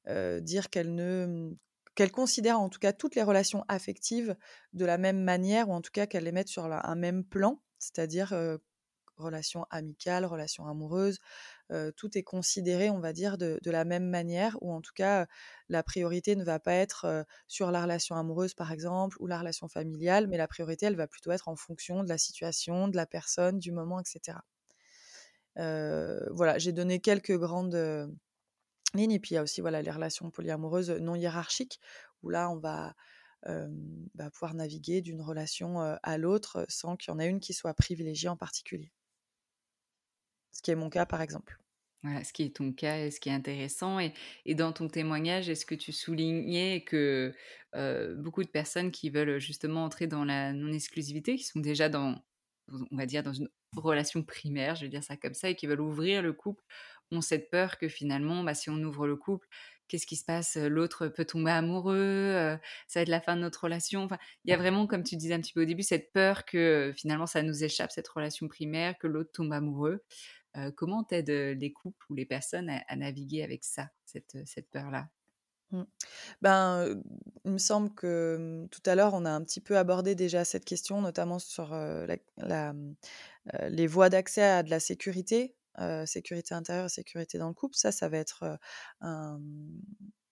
[0.08, 1.52] dire qu'elles ne
[1.96, 4.36] qu'elles considèrent en tout cas toutes les relations affectives
[4.74, 7.62] de la même manière ou en tout cas qu'elles les mettent sur un même plan,
[7.78, 8.34] c'est-à-dire
[9.18, 11.20] relations amicales, relations amoureuses,
[11.96, 15.28] tout est considéré, on va dire, de, la même manière, ou en tout cas,
[15.70, 19.68] la priorité ne va pas être sur la relation amoureuse, par exemple, ou la relation
[19.68, 23.06] familiale, mais la priorité, elle va plutôt être en fonction de la situation, de la
[23.06, 24.38] personne, du moment, etc.
[25.56, 28.12] voilà, j'ai donné quelques grandes
[28.94, 31.80] lignes, et puis il y a aussi voilà, les relations polyamoureuses non hiérarchiques,
[32.22, 32.96] où là, on va...
[34.16, 37.74] Bah, pouvoir naviguer d'une relation à l'autre sans qu'il y en ait une qui soit
[37.74, 38.94] privilégiée en particulier.
[40.54, 41.58] Ce qui est mon cas, par exemple.
[42.04, 44.00] Voilà, ce qui est ton cas et ce qui est intéressant.
[44.00, 44.14] Et,
[44.46, 47.34] et dans ton témoignage, est-ce que tu soulignais que
[48.18, 52.24] beaucoup de personnes qui veulent justement entrer dans la non-exclusivité, qui sont déjà dans,
[52.70, 55.66] on va dire, dans une relation primaire, je vais dire ça comme ça, et qui
[55.66, 56.64] veulent ouvrir le couple,
[57.12, 59.48] ont cette peur que finalement, bah, si on ouvre le couple,
[59.88, 60.58] qu'est-ce qui se passe?
[60.58, 64.04] L'autre peut tomber amoureux, ça va être la fin de notre relation.
[64.04, 66.46] Enfin, il y a vraiment, comme tu disais un petit peu au début, cette peur
[66.46, 70.04] que finalement ça nous échappe, cette relation primaire, que l'autre tombe amoureux.
[70.76, 75.08] Comment t'aides les couples ou les personnes à, naviguer avec ça, cette, peur-là?
[75.72, 75.84] Mmh.
[76.42, 77.02] Ben,
[77.46, 80.46] il me semble que mmh, tout à l'heure, on a un petit peu abordé déjà
[80.46, 82.96] cette question, notamment sur mmh,
[83.70, 85.56] les voies d'accès à de la sécurité
[86.06, 88.60] sécurité intérieure, sécurité dans le couple, ça, ça va être
[89.02, 89.42] un,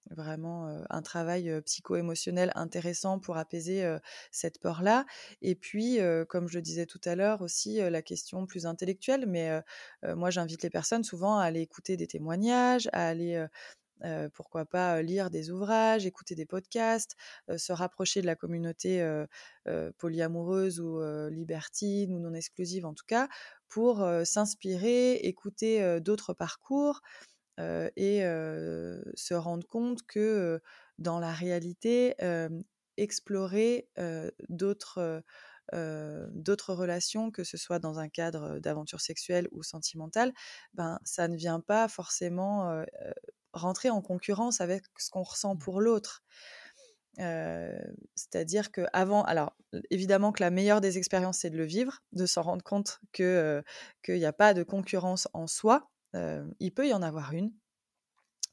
[0.10, 3.98] vraiment un travail psycho-émotionnel intéressant pour apaiser
[4.32, 5.06] cette peur-là.
[5.42, 9.62] Et puis, comme je le disais tout à l'heure aussi, la question plus intellectuelle, mais
[10.04, 13.46] moi j'invite les personnes souvent à aller écouter des témoignages, à aller
[14.34, 17.16] pourquoi pas lire des ouvrages, écouter des podcasts,
[17.56, 19.06] se rapprocher de la communauté
[20.00, 23.30] polyamoureuse ou libertine ou non exclusive en tout cas,
[23.70, 27.02] pour s'inspirer, écouter d'autres parcours
[27.58, 30.62] et se rendre compte que
[30.98, 32.16] dans la réalité,
[32.98, 33.90] explorer
[34.50, 35.24] d'autres
[35.74, 40.34] d'autres relations, que ce soit dans un cadre d'aventure sexuelle ou sentimentale,
[40.74, 42.84] ben, ça ne vient pas forcément
[43.54, 45.60] rentrer en concurrence avec ce qu'on ressent mmh.
[45.60, 46.24] pour l'autre.
[48.16, 49.54] C'est-à-dire que avant, alors
[49.90, 53.64] évidemment que la meilleure des expériences c'est de le vivre, de s'en rendre compte que
[54.04, 55.90] qu'il n'y a pas de concurrence en soi.
[56.14, 57.52] Il peut y en avoir une,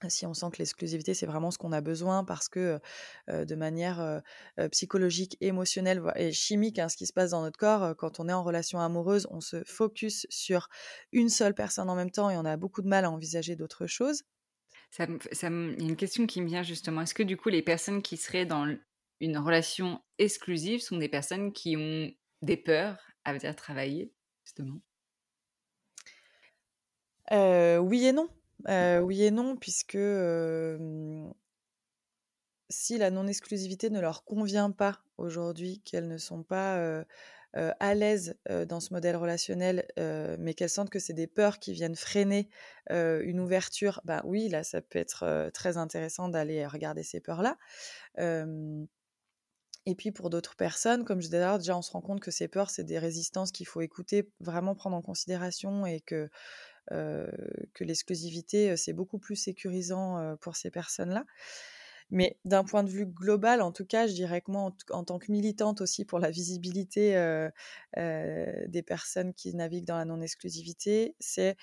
[0.08, 2.78] si on sent que l'exclusivité, c'est vraiment ce qu'on a besoin parce que
[3.26, 4.22] de manière
[4.70, 8.32] psychologique, émotionnelle et chimique, hein, ce qui se passe dans notre corps, quand on est
[8.32, 10.68] en relation amoureuse, on se focus sur
[11.12, 13.88] une seule personne en même temps et on a beaucoup de mal à envisager d'autres
[13.88, 14.22] choses.
[14.90, 17.02] Ça, il y a une question qui me vient justement.
[17.02, 18.72] Est-ce que du coup, les personnes qui seraient dans
[19.20, 22.08] une relation exclusive sont des personnes qui ont
[22.42, 24.80] des peurs à dire travailler, justement?
[27.30, 28.28] Oui et non.
[29.02, 29.98] oui et non, puisque
[32.70, 37.04] si la non-exclusivité ne leur convient pas aujourd'hui, qu'elles ne sont pas
[37.54, 38.36] à l'aise
[38.68, 39.86] dans ce modèle relationnel,
[40.38, 42.48] mais qu'elles sentent que c'est des peurs qui viennent freiner
[42.90, 47.56] une ouverture, ben oui, là, ça peut être très intéressant d'aller regarder ces peurs-là.
[49.86, 52.48] et puis pour d'autres personnes, comme je disais déjà on se rend compte que ces
[52.48, 56.28] peurs, c'est des résistances qu'il faut écouter, vraiment prendre en considération et que
[56.90, 61.24] que l'exclusivité, c'est beaucoup plus sécurisant pour ces personnes-là.
[62.10, 65.18] Mais d'un point de vue global, en tout cas, je dirais que moi, en, tant
[65.18, 67.12] que militante aussi pour la visibilité
[67.96, 71.56] des personnes qui naviguent dans la non-exclusivité, c'est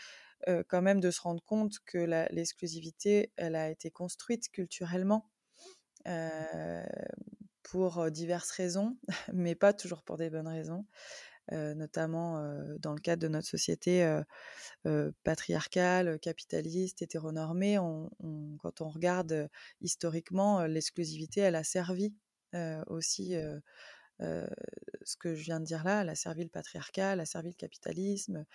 [0.67, 1.97] quand même de se rendre compte que
[2.31, 5.29] l'exclusivité, elle a été construite culturellement
[7.63, 8.97] pour diverses raisons,
[9.33, 10.85] mais pas toujours pour des bonnes raisons.
[11.51, 12.41] Notamment
[12.79, 14.21] dans le cadre de notre société
[15.23, 17.77] patriarcale, capitaliste, hétéronormée.
[17.77, 19.49] quand on regarde
[19.81, 22.13] historiquement, l'exclusivité, elle a servi
[22.88, 23.36] aussi
[24.19, 27.56] ce que je viens de dire là, la servi le patriarcat, elle a servi le
[27.56, 28.45] capitalisme.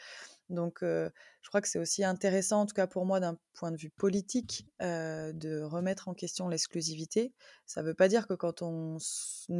[0.48, 3.76] Donc, je crois que c'est aussi intéressant, en tout cas pour moi, d'un point de
[3.76, 7.32] vue politique, de remettre en question l'exclusivité.
[7.66, 8.98] Ça ne veut pas dire que quand on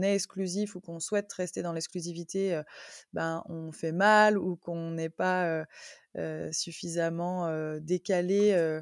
[0.03, 2.61] est exclusif ou qu'on souhaite rester dans l'exclusivité,
[3.13, 5.65] ben, on fait mal ou qu'on n'est pas
[6.51, 8.81] suffisamment décalé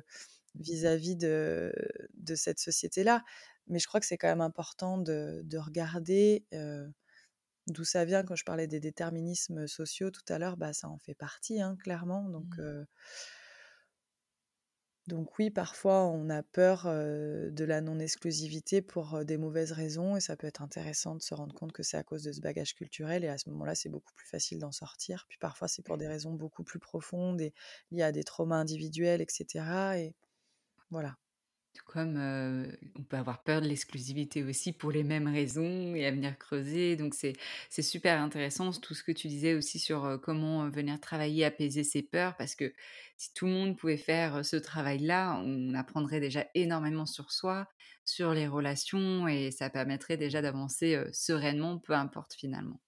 [0.55, 1.73] vis-à-vis de,
[2.35, 3.23] cette société-là.
[3.67, 6.45] Mais je crois que c'est quand même important de regarder
[7.69, 10.99] D'où ça vient quand je parlais des déterminismes sociaux tout à l'heure, bah, ça en
[10.99, 12.29] fait partie, hein, clairement.
[12.31, 12.87] Donc, mmh.
[15.07, 20.35] donc oui, parfois on a peur de la non-exclusivité pour des mauvaises raisons et ça
[20.37, 23.23] peut être intéressant de se rendre compte que c'est à cause de ce bagage culturel
[23.23, 25.27] et à ce moment-là, c'est beaucoup plus facile d'en sortir.
[25.29, 27.53] Puis parfois, c'est pour des raisons beaucoup plus profondes et
[27.91, 29.99] liées à des traumas individuels, etc.
[29.99, 30.15] Et
[30.91, 31.17] voilà.
[31.87, 32.19] Comme
[32.99, 36.97] on peut avoir peur de l'exclusivité aussi pour les mêmes raisons et à venir creuser.
[36.97, 41.85] Donc c'est super intéressant tout ce que tu disais aussi sur comment venir travailler, apaiser
[41.85, 42.75] ses peurs, parce que
[43.17, 47.67] si tout le monde pouvait faire ce travail-là, on apprendrait déjà énormément sur soi,
[48.05, 52.81] sur les relations, et ça permettrait déjà d'avancer sereinement, peu importe finalement.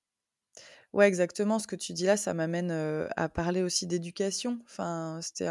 [0.93, 1.61] Ouais, exactement.
[1.61, 2.73] Ce que tu dis là, ça m'amène
[3.17, 4.59] à parler aussi d'éducation.
[4.65, 5.49] Enfin, c'était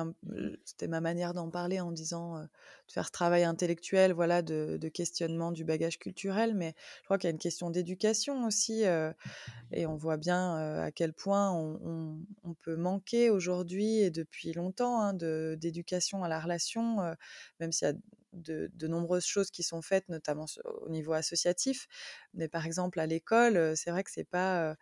[0.65, 5.53] c'était ma manière d'en parler en disant de faire ce travail intellectuel, voilà, de, questionnement
[5.53, 6.55] du bagage culturel.
[6.55, 8.83] Mais je crois qu'il y a une question d'éducation aussi,
[9.71, 12.19] et on voit bien à quel point on,
[12.61, 16.97] peut manquer aujourd'hui et depuis longtemps hein, d'éducation à la relation,
[17.61, 17.93] même s'il y a
[18.33, 20.45] de, de, nombreuses choses qui sont faites, notamment
[20.81, 21.87] au niveau associatif.
[22.33, 24.75] Mais par exemple, à l'école, c'est vrai que c'est pas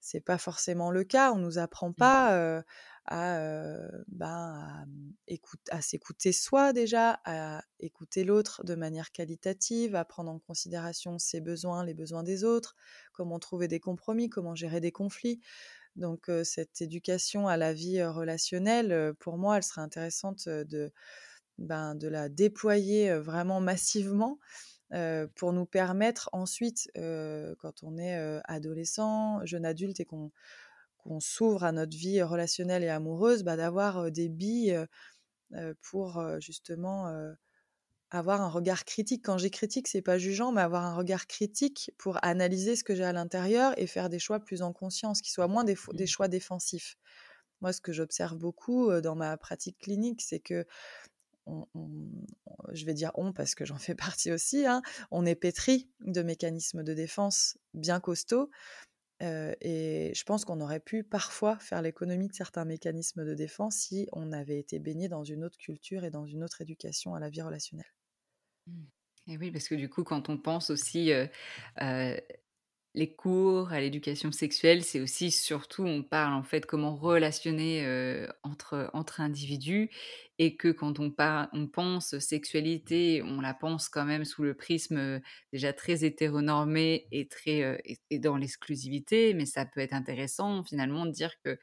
[0.00, 1.32] c'est pas forcément le cas.
[1.32, 1.94] On nous apprend mmh.
[1.94, 2.62] pas
[3.06, 3.38] à,
[4.08, 5.34] ben, mmh,
[5.70, 11.40] à, s'écouter soi déjà, à écouter l'autre de manière qualitative, à prendre en considération ses
[11.40, 12.76] besoins, les besoins des autres,
[13.12, 15.40] comment trouver des compromis, comment gérer des conflits.
[15.94, 20.92] Donc cette éducation à la vie relationnelle, pour moi, elle serait intéressante de,
[21.58, 24.38] ben, de la déployer vraiment massivement
[25.34, 30.30] pour nous permettre ensuite, quand on est adolescent, jeune adulte et qu'on
[31.20, 34.78] s'ouvre à notre vie relationnelle et amoureuse, bah, d'avoir des billes
[35.82, 37.10] pour justement
[38.10, 39.24] avoir un regard critique.
[39.24, 42.94] Quand j'ai critique, c'est pas jugeant, mais avoir un regard critique pour analyser ce que
[42.94, 46.04] j'ai à l'intérieur et faire des choix plus en conscience, qui soient moins des, des
[46.04, 46.06] mmh.
[46.06, 46.96] choix défensifs.
[47.60, 50.66] Moi, ce que j'observe beaucoup dans ma pratique clinique, c'est que
[51.46, 56.22] je vais dire on parce que j'en fais partie aussi, hein, on est pétri de
[56.22, 58.50] mécanismes de défense bien costauds.
[59.20, 64.08] et je pense qu'on aurait pu parfois faire l'économie de certains mécanismes de défense si
[64.12, 67.30] on avait été baigné dans une autre culture et dans une autre éducation à la
[67.30, 67.92] vie relationnelle.
[68.66, 68.84] Mmh.
[69.28, 71.10] Et oui, parce que du coup, quand on pense aussi
[72.96, 77.86] les cours à l'éducation sexuelle, c'est aussi surtout, on parle en fait comment relationner
[78.42, 79.90] entre, entre individus
[80.38, 81.14] et que quand on,
[81.52, 85.20] on pense sexualité, on la pense quand même sous le prisme
[85.52, 91.10] déjà très hétéronormé et, très, et, dans l'exclusivité, mais ça peut être intéressant finalement de
[91.10, 91.58] dire que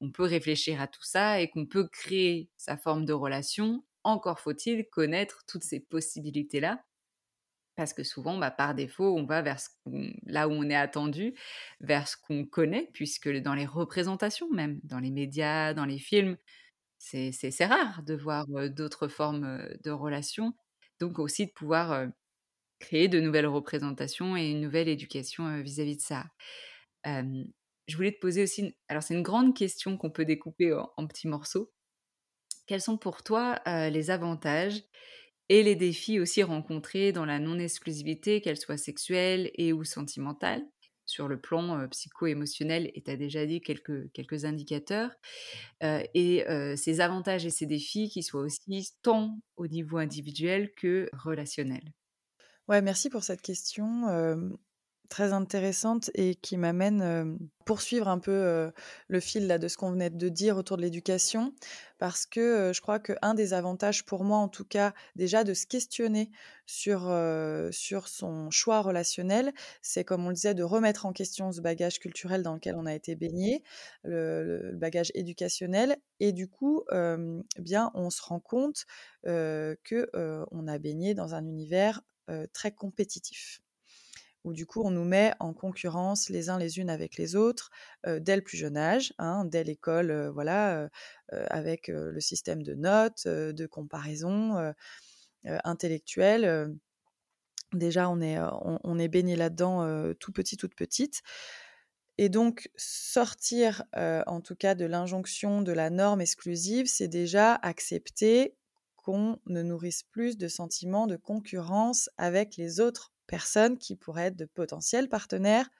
[0.00, 3.84] on peut réfléchir à tout ça et qu'on peut créer sa forme de relation.
[4.02, 6.82] Encore faut-il connaître toutes ces possibilités-là
[7.80, 9.58] parce que souvent, bah, par défaut, on va vers
[10.26, 11.32] là où on est attendu,
[11.80, 16.36] vers ce qu'on connaît, puisque dans les représentations même, dans les médias, dans les films,
[16.98, 20.52] c'est rare de voir d'autres formes de relations.
[20.98, 22.08] Donc aussi de pouvoir
[22.80, 26.26] créer de nouvelles représentations et une nouvelle éducation vis-à-vis de ça.
[27.06, 31.28] je voulais te poser aussi, alors c'est une grande question qu'on peut découper en, petits
[31.28, 31.72] morceaux.
[32.66, 34.82] Quels sont pour toi les avantages
[35.50, 40.62] et les défis aussi rencontrés dans la non-exclusivité, qu'elle soit sexuelle et ou sentimentale,
[41.06, 45.10] sur le plan psycho-émotionnel, et tu as déjà dit quelques, quelques indicateurs,
[45.82, 46.44] et
[46.76, 51.82] ces avantages et ces défis qui soient aussi tant au niveau individuel que relationnel.
[52.68, 54.06] Ouais, merci pour cette question
[55.10, 58.70] très intéressante et qui m'amène poursuivre un peu
[59.08, 61.52] le fil là, de ce qu'on venait de dire autour de l'éducation,
[61.98, 65.66] parce que je crois qu'un des avantages pour moi, en tout cas, déjà de se
[65.66, 66.30] questionner
[66.64, 67.12] sur,
[67.72, 71.98] sur son choix relationnel, c'est comme on le disait, de remettre en question ce bagage
[71.98, 73.62] culturel dans lequel on a été baigné,
[74.04, 78.86] le, bagage éducationnel, et du coup, eh bien, on se rend compte
[79.24, 80.10] que
[80.52, 82.00] on a baigné dans un univers
[82.52, 83.60] très compétitif
[84.44, 87.70] où du coup on nous met en concurrence les uns les unes avec les autres
[88.06, 90.88] dès le plus jeune âge, hein, dès l'école, voilà,
[91.30, 94.72] avec le système de notes, de comparaison
[95.44, 96.74] intellectuelle.
[97.72, 101.22] Déjà, on est, on, est baigné là-dedans tout petit, toute petite.
[102.18, 108.56] Et donc, sortir, en tout cas, de l'injonction de la norme exclusive, c'est déjà accepter
[108.96, 114.36] qu'on ne nourrisse plus de sentiments de concurrence avec les autres personnes qui pourraient être
[114.36, 115.70] de potentiels partenaires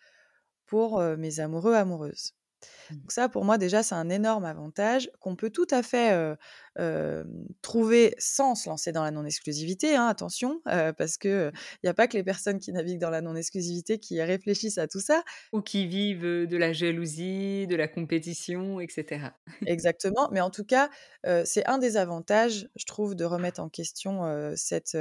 [0.66, 2.32] pour mes amoureux, amoureuses.
[2.90, 2.94] Mmh.
[2.96, 6.36] Donc ça, pour moi, déjà, c'est un énorme avantage qu'on peut tout à fait
[7.62, 11.52] trouver sans se lancer dans la non-exclusivité, hein, attention, parce qu'il
[11.82, 15.00] n'y a pas que les personnes qui naviguent dans la non-exclusivité qui réfléchissent à tout
[15.00, 15.22] ça.
[15.52, 19.28] Ou qui vivent de la jalousie, de la compétition, etc.
[19.66, 20.90] Exactement, mais en tout cas,
[21.44, 24.22] c'est un des avantages, je trouve, de remettre en question
[24.56, 24.96] cette,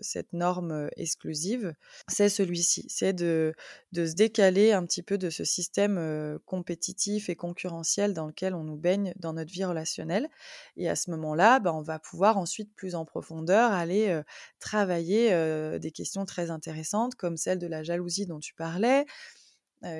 [0.00, 1.74] cette norme exclusive,
[2.08, 3.54] c'est celui-ci, c'est de,
[3.92, 8.64] de se décaler un petit peu de ce système compétitif et concurrentiel dans lequel on
[8.64, 10.28] nous baigne dans notre vie relationnelle.
[10.76, 14.20] Et à ce moment-là, bah, on va pouvoir ensuite plus en profondeur aller
[14.58, 15.30] travailler
[15.78, 19.06] des questions très intéressantes comme celle de la jalousie dont tu parlais.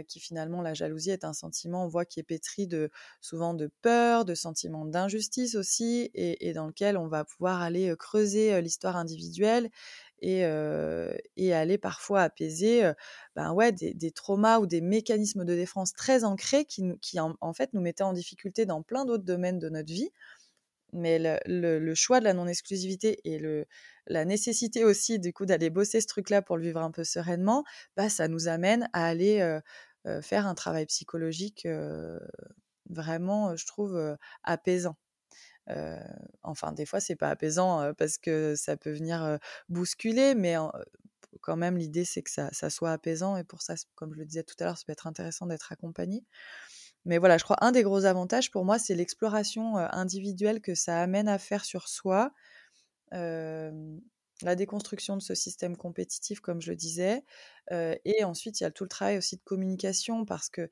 [0.09, 2.91] qui finalement la jalousie est un sentiment, on voit qui est pétri de
[3.21, 8.61] souvent de peur, de sentiments d'injustice aussi, et, dans lequel on va pouvoir aller creuser
[8.63, 9.71] l'histoire individuelle
[10.23, 12.91] et, aller parfois apaiser
[13.35, 17.81] ben ouais, des, traumas ou des mécanismes de défense très ancrés qui, en, fait nous
[17.81, 20.11] mettaient en difficulté dans plein d'autres domaines de notre vie
[20.93, 23.41] mais le, choix de la non-exclusivité et
[24.07, 27.65] la nécessité aussi du coup d'aller bosser ce truc-là pour le vivre un peu sereinement,
[27.97, 29.59] bah, ça nous amène à aller
[30.23, 31.67] faire un travail psychologique
[32.89, 34.97] vraiment, je trouve, apaisant.
[36.43, 40.57] enfin, des fois, c'est pas apaisant parce que ça peut venir bousculer, mais
[41.41, 43.37] quand même, l'idée, c'est que ça, ça, soit apaisant.
[43.37, 45.73] Et pour ça, comme je le disais tout à l'heure, ça peut être intéressant d'être
[45.73, 46.25] accompagné.
[47.07, 51.01] Mais voilà, je crois un des gros avantages pour moi, c'est l'exploration individuelle que ça
[51.01, 52.33] amène à faire sur soi,
[53.13, 57.25] la déconstruction de ce système compétitif, comme je le disais.
[57.71, 60.69] et ensuite, il y a tout le travail aussi de communication, parce que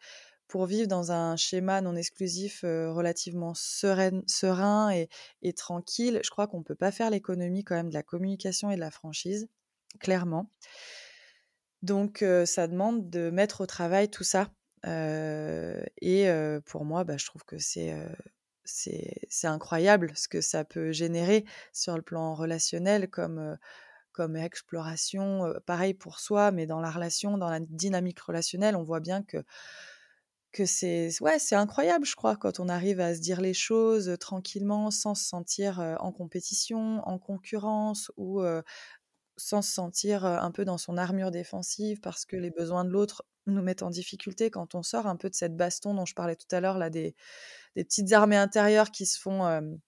[0.49, 5.09] pour vivre dans un schéma non exclusif relativement serein, et,
[5.43, 8.72] et, tranquille, je crois qu'on ne peut pas faire l'économie quand même de la communication
[8.72, 9.49] et de la franchise,
[10.01, 10.51] clairement.
[11.82, 14.51] Donc, ça demande de mettre au travail tout ça
[14.87, 16.28] et
[16.66, 17.95] pour moi, bah, je trouve que c'est
[18.64, 23.59] c'est incroyable ce que ça peut générer sur le plan relationnel comme,
[24.12, 25.55] comme exploration.
[25.66, 29.45] pareil pour soi, mais dans la relation, dans la dynamique relationnelle, on voit bien que,
[30.53, 34.91] que c'est ouais, incroyable, je crois, quand on arrive à se dire les choses tranquillement,
[34.91, 38.41] sans se sentir en compétition, en concurrence ou
[39.37, 43.24] sans se sentir un peu dans son armure défensive parce que les besoins de l'autre
[43.47, 46.36] nous mettent en difficulté quand on sort un peu de cette baston dont je parlais
[46.36, 47.14] tout à l'heure, là, des,
[47.76, 49.78] des, petites armées intérieures qui se font,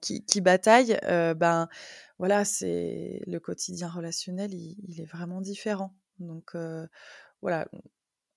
[0.00, 1.68] qui, qui, bataillent, ben
[2.18, 5.94] voilà, c'est le quotidien relationnel, il, est vraiment différent.
[6.18, 6.56] Donc
[7.42, 7.68] voilà,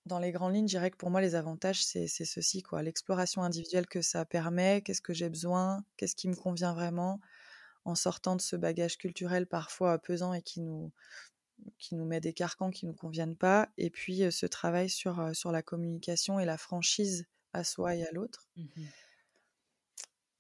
[0.05, 3.43] dans les grandes lignes, je dirais que pour moi, les avantages, c'est ceci, quoi, l'exploration
[3.43, 7.20] individuelle que ça permet, qu'est-ce que j'ai besoin, qu'est-ce qui me convient vraiment,
[7.86, 10.91] en sortant de ce bagage culturel parfois pesant et qui nous,
[11.78, 15.36] qui nous met des carcans qui ne nous conviennent pas, et puis ce travail sur,
[15.36, 18.47] sur la communication et la franchise à soi et à l'autre.
[18.55, 18.64] Mmh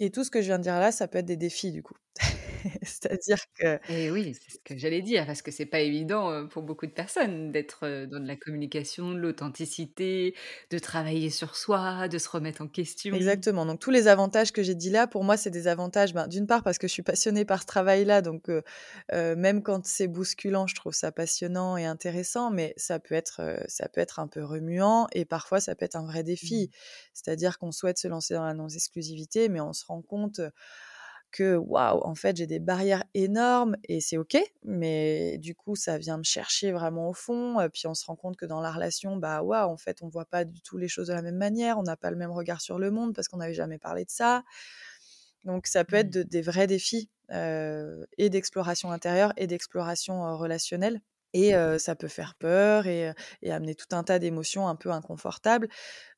[0.03, 1.83] et tout ce que je viens de dire là, ça peut être des défis du
[1.83, 1.93] coup.
[2.83, 3.79] C'est-à-dire que.
[3.91, 6.91] Et oui, c'est ce que j'allais dire, parce que c'est pas évident pour beaucoup de
[6.91, 10.35] personnes d'être dans de la communication, de l'authenticité,
[10.69, 13.15] de travailler sur soi, de se remettre en question.
[13.15, 13.65] Exactement.
[13.65, 16.47] Donc, tous les avantages que j'ai dit là, pour moi, c'est des avantages, ben, d'une
[16.47, 18.21] part, parce que je suis passionnée par ce travail-là.
[18.21, 18.49] Donc,
[19.11, 23.89] même quand c'est bousculant, je trouve ça passionnant et intéressant, mais ça peut être, ça
[23.89, 26.69] peut être un peu remuant et parfois, ça peut être un vrai défi.
[26.69, 26.75] Mmh.
[27.13, 30.41] C'est-à-dire qu'on souhaite se lancer dans la non-exclusivité, mais on se rend compte
[31.31, 35.97] que waouh, en fait, j'ai des barrières énormes et c'est ok, mais du coup, ça
[35.97, 37.57] vient me chercher vraiment au fond.
[37.73, 40.25] Puis on se rend compte que dans la relation, bah waouh, en fait, on voit
[40.25, 42.61] pas du tout les choses de la même manière, on n'a pas le même regard
[42.61, 44.43] sur le monde parce qu'on n'avait jamais parlé de ça.
[45.43, 46.23] Donc ça peut être mmh.
[46.23, 51.01] des vrais défis et d'exploration intérieure et d'exploration relationnelle.
[51.33, 53.13] Et ça peut faire peur et,
[53.49, 55.69] amener tout un tas d'émotions un peu inconfortables.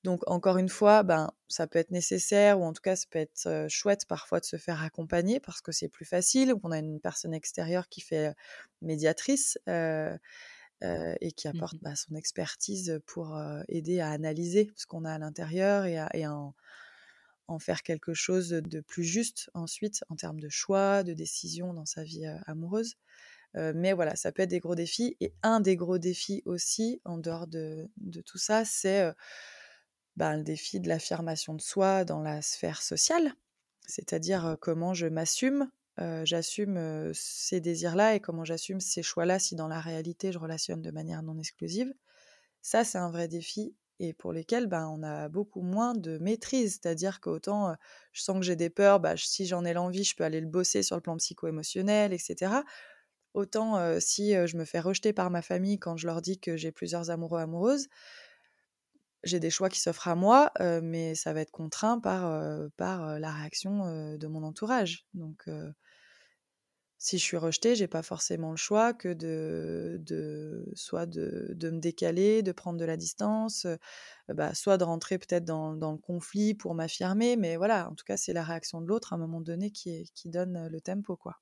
[0.04, 3.20] Donc encore une fois, ben, ça peut être nécessaire ou en tout cas ça peut
[3.20, 7.00] être chouette parfois de se faire accompagner parce que c'est plus facile, qu'on a une
[7.00, 8.34] personne extérieure qui fait
[8.82, 15.14] médiatrice et qui mmh apporte bah, son expertise pour aider à analyser ce qu'on a
[15.14, 20.50] à l'intérieur et, à, en, faire quelque chose de plus juste ensuite en termes de
[20.50, 22.96] choix, de décision dans sa vie amoureuse
[23.56, 25.18] mais voilà, ça peut être des gros défis.
[25.20, 27.90] Et un des gros défis aussi, en dehors de,
[28.26, 29.12] tout ça, c'est
[30.16, 33.34] bah, le défi de l'affirmation de soi dans la sphère sociale,
[33.88, 35.70] c'est-à-dire comment je m'assume
[36.24, 40.92] j'assume ces désirs-là et comment j'assume ces choix-là si dans la réalité je relationne de
[40.92, 41.94] manière non exclusive.
[42.62, 46.80] Ça, c'est un vrai défi et pour lesquels ben, on a beaucoup moins de maîtrise.
[46.82, 47.76] C'est-à-dire qu'autant
[48.12, 50.48] je sens que j'ai des peurs, bah, si j'en ai l'envie, je peux aller le
[50.48, 52.54] bosser sur le plan psycho-émotionnel, etc.
[53.34, 56.72] Autant si je me fais rejeter par ma famille quand je leur dis que j'ai
[56.72, 57.88] plusieurs amoureux amoureuses,
[59.24, 63.32] j'ai des choix qui s'offrent à moi, mais ça va être contraint par, par la
[63.32, 65.08] réaction de mon entourage.
[65.14, 65.48] Donc,
[67.04, 71.80] si je suis rejetée, j'ai pas forcément le choix que de, de soit de, me
[71.80, 73.68] décaler, de prendre de la distance,
[74.30, 77.36] bah, soit de rentrer peut-être dans, le conflit pour m'affirmer.
[77.36, 80.10] Mais voilà, en tout cas, c'est la réaction de l'autre à un moment donné qui,
[80.16, 81.42] qui donne le tempo, quoi.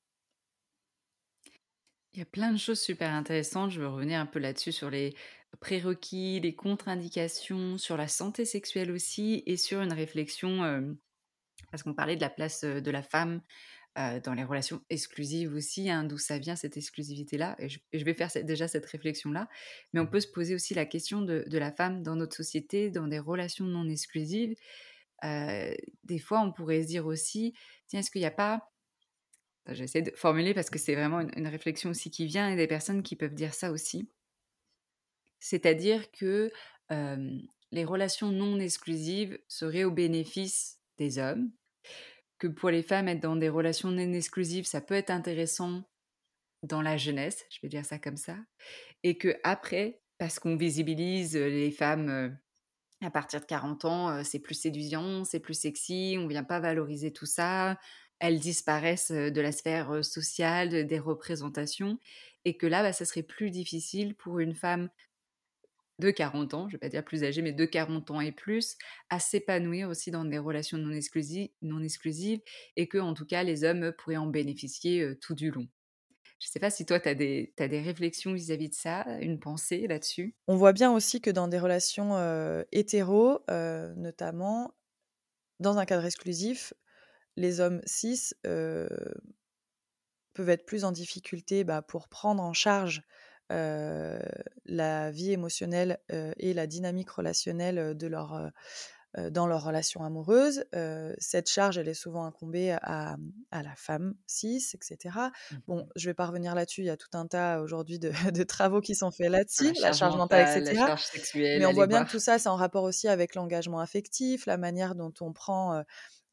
[2.13, 3.71] Il y a plein de choses super intéressantes.
[3.71, 5.15] Je veux revenir un peu là-dessus sur les
[5.61, 10.95] prérequis, les contre-indications, sur la santé sexuelle aussi et sur une réflexion,
[11.69, 13.41] parce qu'on parlait de la place de la femme
[13.95, 17.55] dans les relations exclusives aussi, hein, d'où ça vient cette exclusivité-là.
[17.59, 19.47] Et, je, vais faire déjà cette réflexion-là.
[19.93, 22.89] Mais on peut se poser aussi la question de, de, la femme dans notre société,
[22.89, 24.55] dans des relations non exclusives.
[25.23, 27.53] des fois, on pourrait se dire aussi,
[27.87, 28.70] tiens, est-ce qu'il n'y a pas
[29.67, 33.03] J'essaie de formuler parce que c'est vraiment une, réflexion aussi qui vient et des personnes
[33.03, 34.09] qui peuvent dire ça aussi.
[35.39, 36.51] C'est-à-dire que
[37.71, 41.51] les relations non exclusives seraient au bénéfice des hommes,
[42.37, 45.83] que pour les femmes, être dans des relations non exclusives, ça peut être intéressant
[46.63, 48.35] dans la jeunesse, je vais dire ça comme ça,
[49.03, 52.37] et que après, parce qu'on visibilise les femmes
[53.01, 57.11] à partir de 40 ans, c'est plus séduisant, c'est plus sexy, on vient pas valoriser
[57.11, 57.79] tout ça,
[58.21, 61.97] elles disparaissent de la sphère sociale, des représentations,
[62.45, 64.89] et que là, bah, ça serait plus difficile pour une femme
[65.99, 68.31] de 40 ans, je ne vais pas dire plus âgée, mais de 40 ans et
[68.31, 68.77] plus,
[69.09, 72.41] à s'épanouir aussi dans des relations non exclusives,
[72.75, 75.67] et que, en tout cas, les hommes pourraient en bénéficier tout du long.
[76.39, 79.39] Je ne sais pas si toi, tu as, des, des réflexions vis-à-vis de ça, une
[79.39, 80.35] pensée là-dessus?
[80.47, 82.15] On voit bien aussi que dans des relations
[82.71, 84.73] hétéros, notamment,
[85.59, 86.73] dans un cadre exclusif,
[87.35, 93.01] les hommes cis peuvent être plus en difficulté bah, pour prendre en charge
[93.49, 98.51] la vie émotionnelle et la dynamique relationnelle de leur,
[99.29, 100.63] dans leur relation amoureuse.
[101.17, 103.17] cette charge, elle est souvent incombée à,
[103.51, 105.15] la femme cis, etc.
[105.67, 108.11] Bon, mmh je vais pas revenir là-dessus, il y a tout un tas aujourd'hui de,
[108.45, 110.95] travaux qui sont faits là-dessus, la, charge mentale, etc.
[111.35, 114.55] Mais on voit bien que tout ça, c'est en rapport aussi avec l'engagement affectif, la
[114.55, 115.83] manière dont on prend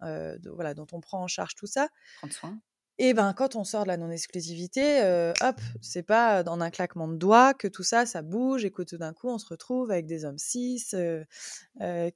[0.01, 1.89] voilà, dont on prend en charge tout ça.
[2.19, 2.61] Prendre soin.
[3.01, 5.01] Et ben quand on sort de la non-exclusivité,
[5.41, 8.83] hop, c'est pas dans un claquement de doigts que tout ça, ça bouge et que
[8.83, 10.85] tout d'un coup on se retrouve avec des hommes cis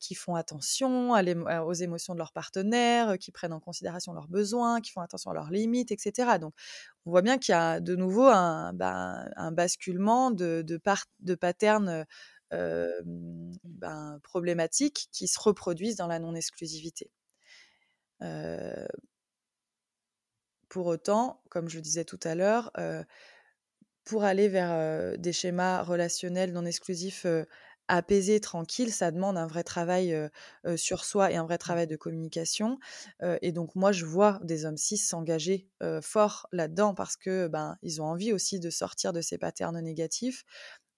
[0.01, 4.91] qui font attention aux émotions de leurs partenaires, qui prennent en considération leurs besoins, qui
[4.91, 6.39] font attention à leurs limites, etc.
[6.41, 6.53] Donc
[7.07, 10.81] on voit bien qu'il y a de nouveau un, ben, un basculement de, de,
[11.21, 12.05] de patterns
[12.51, 17.09] ben, problématiques qui se reproduisent dans la non-exclusivité
[20.69, 22.73] pour autant, comme je le disais tout à l'heure,
[24.05, 27.27] pour aller vers des schémas relationnels non exclusifs
[27.89, 30.17] apaisés, tranquilles, ça demande un vrai travail
[30.77, 31.59] sur soi et un vrai mmh.
[31.59, 32.79] travail de communication.
[33.43, 35.69] et donc moi, je vois des hommes cis s'engager
[36.01, 40.45] fort là-dedans parce que ben ils ont envie aussi de sortir de ces patterns négatifs.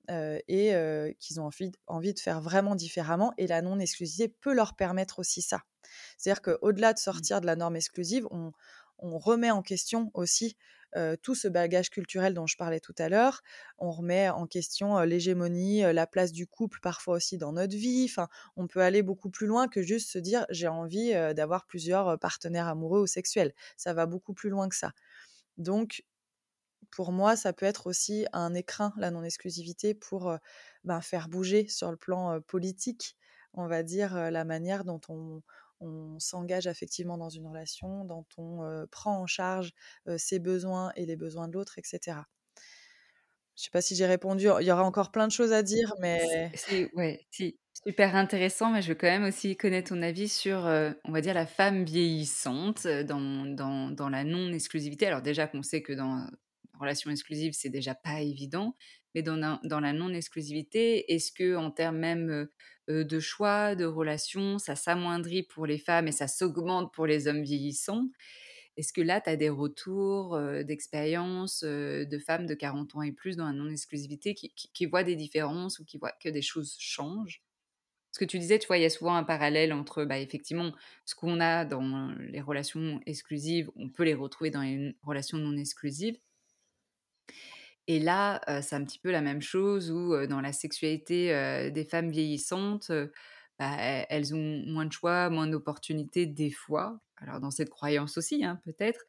[0.08, 3.32] et qu'ils ont envie, envie de faire vraiment différemment.
[3.38, 5.62] Et la non-exclusivité peut leur permettre aussi ça.
[6.18, 7.02] C'est-à-dire qu'au-delà de mmh.
[7.02, 8.52] sortir de la norme exclusive, on,
[8.98, 10.56] remet en question aussi
[11.22, 13.42] tout ce bagage culturel dont je parlais tout à l'heure.
[13.78, 18.06] On remet en question l'hégémonie, la place du couple parfois aussi dans notre vie.
[18.08, 22.18] Enfin, on peut aller beaucoup plus loin que juste se dire j'ai envie d'avoir plusieurs
[22.18, 23.52] partenaires amoureux ou sexuels.
[23.76, 24.92] Ça va beaucoup plus loin que ça.
[25.58, 26.04] Donc,
[26.90, 30.36] pour moi, ça peut être aussi un écrin, la non-exclusivité, pour
[30.84, 33.16] ben, faire bouger sur le plan politique,
[33.52, 35.42] on va dire, la manière dont on,
[35.80, 39.72] on s'engage effectivement dans une relation, dont on prend en charge
[40.16, 42.18] ses besoins et les besoins de l'autre, etc.
[43.56, 44.48] Je ne sais pas si j'ai répondu.
[44.60, 46.90] Il y aura encore plein de choses à dire, mais c'est
[47.84, 48.70] super intéressant.
[48.70, 50.58] Mais je veux quand même aussi connaître ton avis sur,
[51.04, 55.06] on va dire, la femme vieillissante dans, dans, dans la non-exclusivité.
[55.06, 56.26] Alors déjà qu'on sait que dans
[56.80, 58.76] relation exclusive, c'est déjà pas évident,
[59.14, 62.48] mais dans dans la non-exclusivité, est-ce que en termes même
[62.88, 67.42] de choix, de relations, ça s'amoindrit pour les femmes et ça s'augmente pour les hommes
[67.42, 68.08] vieillissants.
[68.76, 73.36] Est-ce que là, tu as des retours d'expérience de femmes de 40 ans et plus
[73.36, 77.42] dans la non-exclusivité qui, voient des différences ou qui voient que des choses changent?
[78.12, 80.72] Ce que tu disais, tu vois, il y a souvent un parallèle entre, bah, effectivement,
[81.04, 85.56] ce qu'on a dans les relations exclusives, on peut les retrouver dans les relations non
[85.56, 86.18] exclusives.
[87.86, 92.10] Et là, c'est un petit peu la même chose où, dans la sexualité, des femmes
[92.10, 92.90] vieillissantes,
[93.58, 93.76] bah,
[94.08, 97.00] elles ont moins de choix, moins d'opportunités des fois.
[97.16, 99.04] Alors dans cette croyance aussi, hein, peut-être,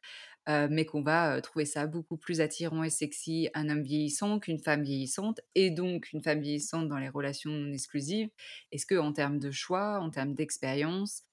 [0.70, 4.82] mais qu'on va trouver ça beaucoup plus attirant et sexy un homme vieillissant qu'une femme
[4.82, 8.28] vieillissante, et donc une femme vieillissante dans les relations non exclusives.
[8.72, 11.24] Est-ce que en termes de choix, en termes d'expérience,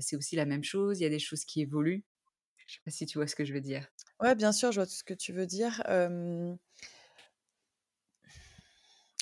[0.00, 0.98] c'est aussi la même chose?
[1.00, 2.04] Il y a des choses qui évoluent?
[2.58, 3.86] Je ne sais pas si tu vois ce que je veux dire.
[4.20, 5.82] Ouais, bien sûr, je vois tout ce que tu veux dire.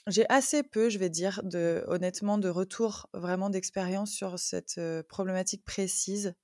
[0.06, 4.78] J'ai assez peu, je vais dire, de, honnêtement, de retour vraiment d'expérience sur cette
[5.08, 6.34] problématique précise.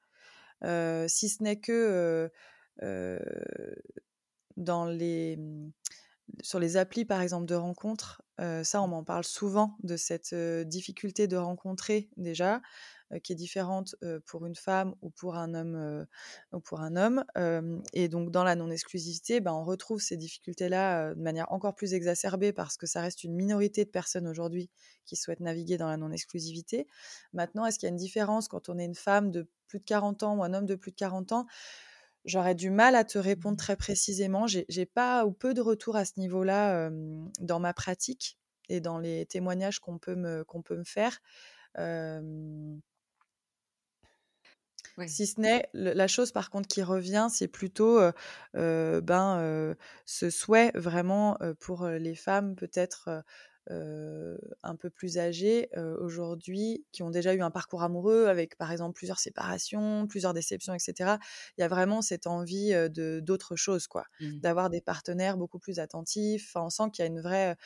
[0.65, 2.31] si ce n'est que
[4.57, 5.71] dans les, mmh,
[6.43, 8.23] sur les applis, par exemple, de rencontres,
[8.63, 12.63] ça, on m'en parle souvent de cette difficulté de rencontrer déjà.
[13.13, 13.97] Euh, qui est différente
[14.27, 16.07] pour une femme ou pour un homme.
[16.53, 17.25] ou pour un homme.
[17.93, 22.53] et donc, dans la non-exclusivité, ben, on retrouve ces difficultés-là de manière encore plus exacerbée
[22.53, 24.71] parce que ça reste une minorité de personnes aujourd'hui
[25.07, 26.87] qui souhaitent naviguer dans la non-exclusivité.
[27.33, 29.85] Maintenant, est-ce qu'il y a une différence quand on est une femme de plus de
[29.85, 31.47] 40 ans ou un homme de plus de 40 ans?
[32.25, 34.47] J'aurais du mal à te répondre très précisément.
[34.47, 36.91] J'ai pas ou peu de retours à ce niveau-là
[37.41, 38.39] dans ma pratique
[38.69, 41.21] et dans les témoignages qu'on peut me, qu'on peut me faire.
[45.09, 48.01] Si ce n'est la chose par contre qui revient, c'est plutôt
[48.55, 49.75] ben,
[50.05, 53.25] ce souhait vraiment pour les femmes peut-être
[53.69, 55.69] un peu plus âgées
[56.01, 60.75] aujourd'hui, qui ont déjà eu un parcours amoureux avec par exemple plusieurs séparations, plusieurs déceptions,
[60.75, 61.17] etc.
[61.57, 64.41] Il y a vraiment cette envie de d'autre chose, quoi, mmh.
[64.41, 66.53] d'avoir des partenaires beaucoup plus attentifs.
[66.57, 67.57] on sent qu'il y a une vraie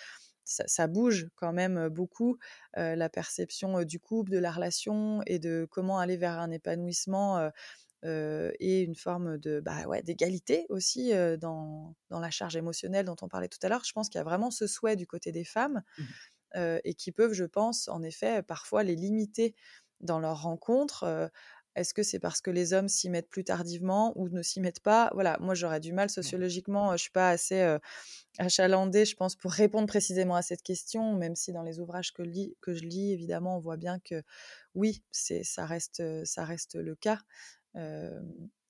[0.44, 2.38] ça, bouge quand même beaucoup
[2.76, 7.50] la perception du couple, de la relation et de comment aller vers un épanouissement
[8.04, 13.28] et une forme de bah ouais, d'égalité aussi dans, dans, la charge émotionnelle dont on
[13.28, 13.84] parlait tout à l'heure.
[13.84, 16.78] Je pense qu'il y a vraiment ce souhait du côté des femmes mmh.
[16.84, 19.54] et qui peuvent, je pense, en effet, parfois les limiter
[20.00, 21.30] dans leurs rencontres
[21.76, 24.80] est-ce que c'est parce que les hommes s'y mettent plus tardivement ou ne s'y mettent
[24.80, 25.10] pas?
[25.14, 27.78] Voilà, moi j'aurais du mal sociologiquement, je suis pas assez
[28.38, 32.22] achalandée, je pense, pour répondre précisément à cette question, même si dans les ouvrages que,
[32.60, 34.22] que je lis, évidemment, on voit bien que
[34.74, 37.18] oui, ça reste, ça reste le cas.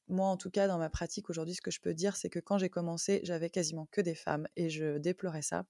[0.09, 2.41] moi, en tout cas, dans ma pratique aujourd'hui, ce que je peux dire, c'est que
[2.41, 5.65] quand j'ai commencé, j'avais quasiment que des femmes et je déplorais ça.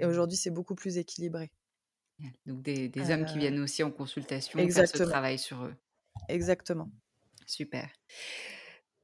[0.00, 1.52] Et aujourd'hui, c'est beaucoup plus équilibré.
[2.46, 5.74] Donc des, hommes qui viennent aussi en consultation faire ce travail sur eux.
[6.28, 6.90] Exactement.
[7.46, 7.88] Super.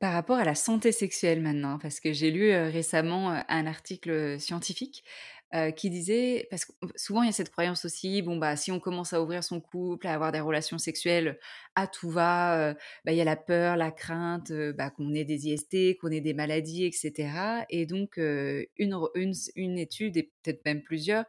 [0.01, 5.03] Par rapport à la santé sexuelle maintenant, parce que j'ai lu récemment un article scientifique
[5.77, 8.81] qui disait, parce que souvent il y a cette croyance aussi, bon bah si on
[8.81, 11.39] commence à ouvrir son couple, à avoir des relations sexuelles,
[11.75, 12.75] à tout va,
[13.05, 16.21] bah, il y a la peur, la crainte, bah, qu'on ait des IST, qu'on ait
[16.21, 17.65] des maladies, etc.
[17.71, 18.67] Et donc une,
[19.15, 21.25] une, une, étude et peut-être même plusieurs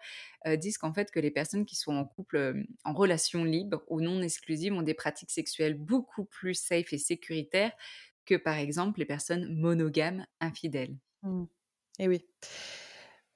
[0.57, 4.21] disent qu'en fait que les personnes qui sont en couple, en relation libre ou non
[4.21, 7.71] exclusive ont des pratiques sexuelles beaucoup plus safe et sécuritaires
[8.25, 10.95] que par exemple les personnes monogames infidèles.
[11.23, 11.45] Mmh.
[11.99, 12.25] Et oui.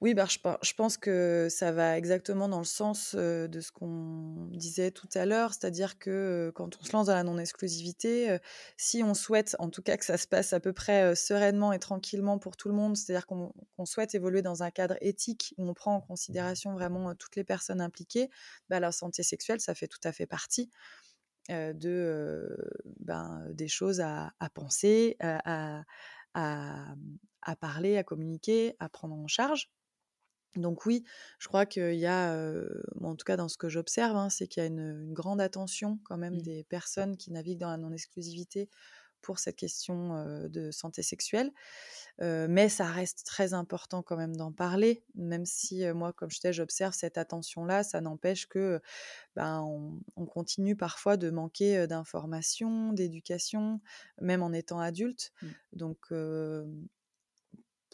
[0.04, 4.90] Oui, bah, je, pense que ça va exactement dans le sens de ce qu'on disait
[4.90, 8.36] tout à l'heure, c'est-à-dire que quand on se lance dans la non-exclusivité,
[8.76, 11.78] si on souhaite en tout cas que ça se passe à peu près sereinement et
[11.78, 13.54] tranquillement pour tout le monde, c'est-à-dire qu'on
[13.86, 17.80] souhaite évoluer dans un cadre éthique où on prend en considération vraiment toutes les personnes
[17.80, 18.28] impliquées,
[18.68, 20.70] bah, la santé sexuelle, ça fait tout à fait partie.
[21.48, 22.54] de
[23.00, 25.82] ben, des choses à, penser, à,
[26.34, 29.70] à, parler, à communiquer, à prendre en charge.
[30.56, 31.04] Donc oui,
[31.38, 32.34] je crois qu'il y a,
[33.00, 35.98] en tout cas dans ce que j'observe, hein, c'est qu'il y a une, grande attention
[36.04, 36.42] quand même mmh.
[36.42, 38.68] des personnes qui naviguent dans la non-exclusivité
[39.22, 41.50] pour cette question de santé sexuelle.
[42.20, 46.52] mais ça reste très important quand même d'en parler, même si moi, comme je disais,
[46.52, 48.80] j'observe cette attention-là, ça n'empêche que
[49.34, 49.62] ben,
[50.16, 53.80] on, continue parfois de manquer d'informations, d'éducation,
[54.20, 55.32] même en étant adulte.
[55.40, 55.48] Mmh.
[55.72, 56.12] Donc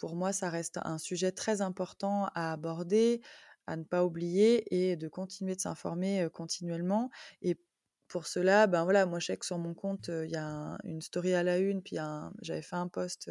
[0.00, 3.20] pour moi, ça reste un sujet très important à aborder,
[3.66, 7.10] à ne pas oublier et de continuer de s'informer continuellement.
[7.42, 7.60] Et
[8.08, 11.00] pour cela, ben voilà, moi je sais que sur mon compte, il y a une
[11.00, 11.96] story à la une, puis
[12.42, 13.30] j'avais fait un post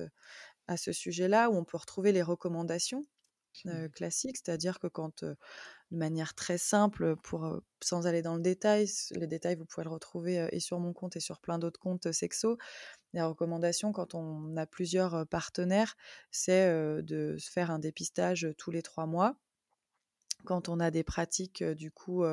[0.67, 3.03] à ce sujet-là où on peut retrouver les recommandations
[3.93, 5.25] classiques, c'est-à-dire que quand,
[5.91, 9.89] de manière très simple, pour, sans aller dans le détail, les détails vous pouvez le
[9.89, 12.57] retrouver et sur mon compte et sur plein d'autres comptes sexo,
[13.13, 15.95] les recommandations, quand on a plusieurs partenaires,
[16.31, 16.67] c'est
[17.01, 19.35] de se faire un dépistage tous les trois mois
[20.45, 22.23] quand on a des pratiques du coup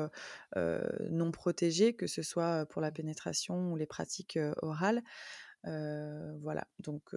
[0.55, 5.01] non protégées, que ce soit pour la pénétration ou les pratiques orales.
[5.63, 7.13] voilà, donc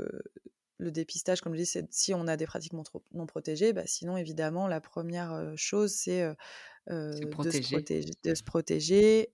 [0.81, 4.17] le dépistage, comme je dis, c'est si on a des pratiques non, protégées, bah, sinon
[4.17, 6.23] évidemment la première chose c'est
[6.89, 7.15] de,
[8.23, 9.33] de, se protéger,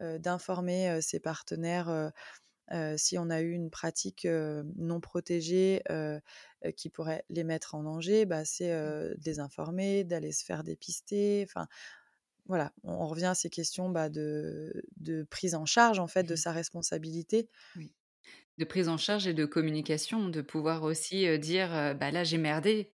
[0.00, 2.12] d'informer ses partenaires
[2.96, 5.82] si on a eu une pratique non protégée
[6.76, 9.14] qui pourrait les mettre en danger, bah, c'est mmh.
[9.16, 11.46] de les informer, d'aller se faire dépister.
[11.48, 11.68] Enfin,
[12.48, 14.82] voilà, on, revient à ces questions bah, de,
[15.30, 17.48] prise en charge en fait de sa responsabilité.
[18.58, 21.68] De prise en charge et de communication, de pouvoir aussi dire
[22.00, 22.94] bah là j'ai merdé,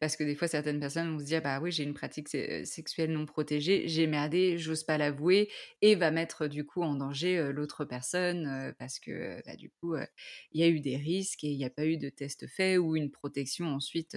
[0.00, 3.12] parce que des fois certaines personnes vont se dire bah oui j'ai une pratique sexuelle
[3.12, 5.52] non protégée, j'ai merdé, j'ose pas l'avouer
[5.82, 9.94] et va mettre du coup en danger l'autre personne parce que bah, du coup
[10.50, 12.76] il y a eu des risques et il n'y a pas eu de test fait
[12.76, 14.16] ou une protection ensuite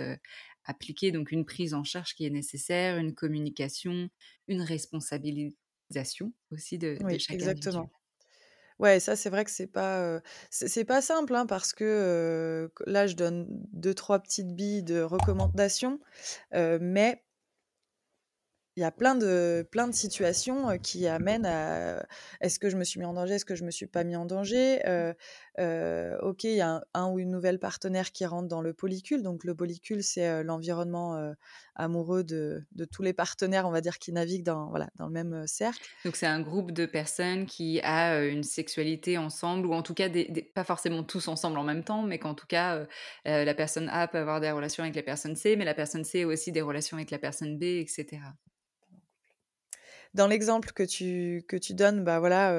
[0.64, 4.10] appliquée, donc une prise en charge qui est nécessaire, une communication,
[4.48, 7.90] une responsabilisation aussi de, oui, chaque exactement.
[8.80, 13.16] Ouais, ça, c'est vrai que c'est pas, c'est pas simple, hein, parce que, là, je
[13.16, 16.00] donne deux trois petites billes de recommandations,
[16.54, 17.24] mais
[18.76, 22.06] il y a plein de, plein de situations qui amènent à
[22.40, 24.16] est-ce que je me suis mis en danger, est-ce que je me suis pas mis
[24.16, 24.80] en danger
[26.22, 29.24] Ok, il y a un, ou une nouvelle partenaire qui rentre dans le polycule.
[29.24, 31.34] Donc le polycule, c'est l'environnement
[31.76, 35.12] amoureux de, de, tous les partenaires, on va dire, qui naviguent dans, voilà, dans le
[35.12, 35.88] même cercle.
[36.06, 40.10] Donc c'est un groupe de personnes qui a une sexualité ensemble, ou en tout cas
[40.10, 42.86] des, pas forcément tous ensemble en même temps, mais qu'en tout cas
[43.26, 46.24] la personne A peut avoir des relations avec la personne C, mais la personne C
[46.24, 48.20] a aussi des relations avec la personne B, etc
[50.16, 52.52] dans l'exemple que tu, que tu donnes, bah voilà,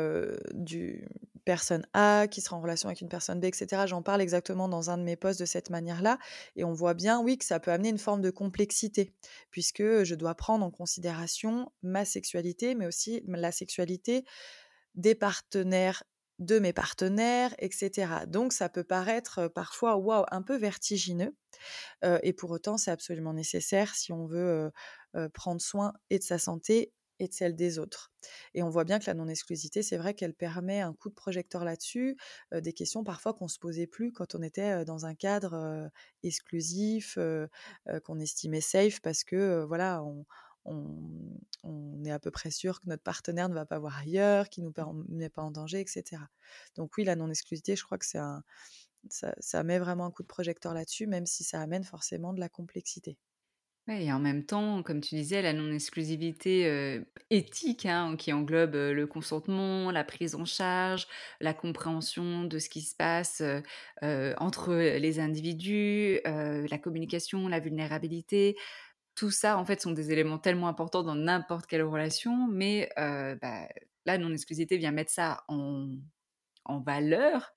[0.52, 1.08] du
[1.44, 3.84] personne A qui sera en relation avec une personne B, etc.
[3.86, 6.18] J'en parle exactement dans un de mes posts de cette manière-là.
[6.56, 9.14] Et on voit bien, oui, que ça peut amener une forme de complexité,
[9.50, 14.24] puisque je dois prendre en considération ma sexualité, mais aussi la sexualité
[14.94, 16.02] des partenaires
[16.38, 18.24] de mes partenaires, etc.
[18.26, 21.36] Donc ça peut paraître parfois waouh, un peu vertigineux.
[22.02, 24.72] et pour autant, c'est absolument nécessaire si on veut
[25.34, 28.10] prendre soin et de sa santé et de celle des autres.
[28.54, 31.64] Et on voit bien que la non-exclusivité, c'est vrai qu'elle permet un coup de projecteur
[31.64, 32.16] là-dessus,
[32.52, 35.90] des questions parfois qu'on se posait plus quand on était dans un cadre
[36.22, 37.18] exclusif,
[38.04, 40.24] qu'on estimait safe, parce que voilà, on,
[40.64, 44.64] on, est à peu près sûr que notre partenaire ne va pas voir ailleurs, qu'il
[44.64, 46.22] ne nous met pas en danger, etc.
[46.76, 48.42] Donc oui, la non-exclusivité, je crois que c'est un,
[49.08, 52.40] ça, ça met vraiment un coup de projecteur là-dessus, même si ça amène forcément de
[52.40, 53.18] la complexité
[53.98, 59.90] et en même temps, comme tu disais, la non-exclusivité éthique, hein, qui englobe le consentement,
[59.90, 61.06] la prise en charge,
[61.40, 63.42] la compréhension de ce qui se passe
[64.02, 68.56] entre les individus, la communication, la vulnérabilité.
[69.14, 73.68] Tout ça, en fait, sont des éléments tellement importants dans n'importe quelle relation, mais bah,
[74.06, 75.88] la non-exclusivité vient mettre ça en,
[76.64, 77.52] en valeur.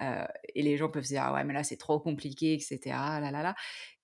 [0.00, 2.78] et les gens peuvent se dire, ah ouais, mais là, c'est trop compliqué, etc.
[2.84, 3.54] Là, là, là.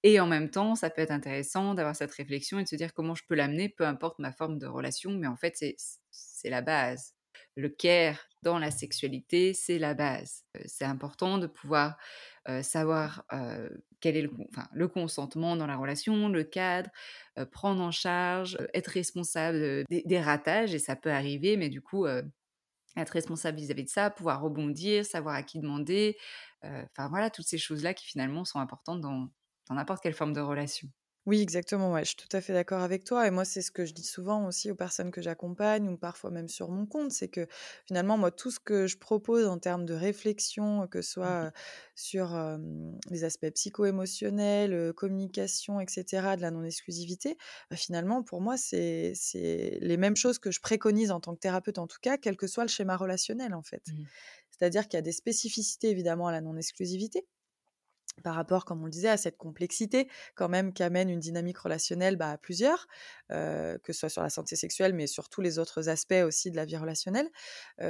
[0.03, 2.95] Et en même temps, ça peut être intéressant d'avoir cette réflexion et de se dire
[2.95, 5.63] comment je peux l'amener, peu importe ma forme de relation, mais en fait,
[6.11, 7.15] c'est la base.
[7.57, 10.45] Le care dans la sexualité, c'est la base.
[10.65, 11.99] c'est important de pouvoir
[12.63, 13.25] savoir
[14.01, 16.91] quel est le, enfin, le, consentement dans la relation, le cadre,
[17.51, 22.07] prendre en charge, être responsable des, des, ratages, et ça peut arriver, mais du coup,
[22.97, 26.17] être responsable vis-à-vis de ça, pouvoir rebondir, savoir à qui demander,
[26.63, 29.29] enfin voilà, toutes ces choses-là qui finalement sont importantes dans,
[29.69, 30.89] dans n'importe quelle forme de relation.
[31.27, 31.93] Oui, exactement.
[31.93, 33.27] Ouais, je suis tout à fait d'accord avec toi.
[33.27, 36.31] Et moi, c'est ce que je dis souvent aussi aux personnes que j'accompagne ou parfois
[36.31, 37.47] même sur mon compte, c'est que
[37.87, 41.51] finalement, moi, tout ce que je propose en termes de réflexion, que ce soit mmh
[41.95, 42.35] sur
[43.11, 47.37] les aspects psycho-émotionnels, communication, etc., de la non-exclusivité,
[47.71, 49.13] bah, finalement, pour moi, c'est
[49.81, 52.47] les mêmes choses que je préconise en tant que thérapeute, en tout cas, quel que
[52.47, 53.83] soit le schéma relationnel, en fait.
[53.87, 54.11] Mmh
[54.51, 57.27] C'est-à-dire qu'il y a des spécificités, évidemment, à la non-exclusivité
[58.21, 62.17] par rapport, comme on le disait, à cette complexité quand même qu'amène une dynamique relationnelle
[62.17, 62.87] bah, à plusieurs,
[63.29, 66.57] que ce soit sur la santé sexuelle, mais sur tous les autres aspects aussi de
[66.57, 67.29] la vie relationnelle.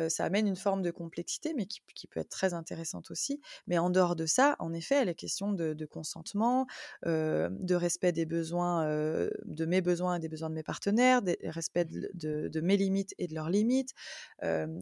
[0.09, 3.41] ça amène une forme de complexité, mais qui, peut être très intéressante aussi.
[3.67, 6.67] Mais en dehors de ça, en effet, les questions de, de consentement,
[7.05, 11.87] de respect des besoins, de mes besoins et des besoins de mes partenaires, de respect
[11.87, 13.95] de, de mes limites et de leurs limites,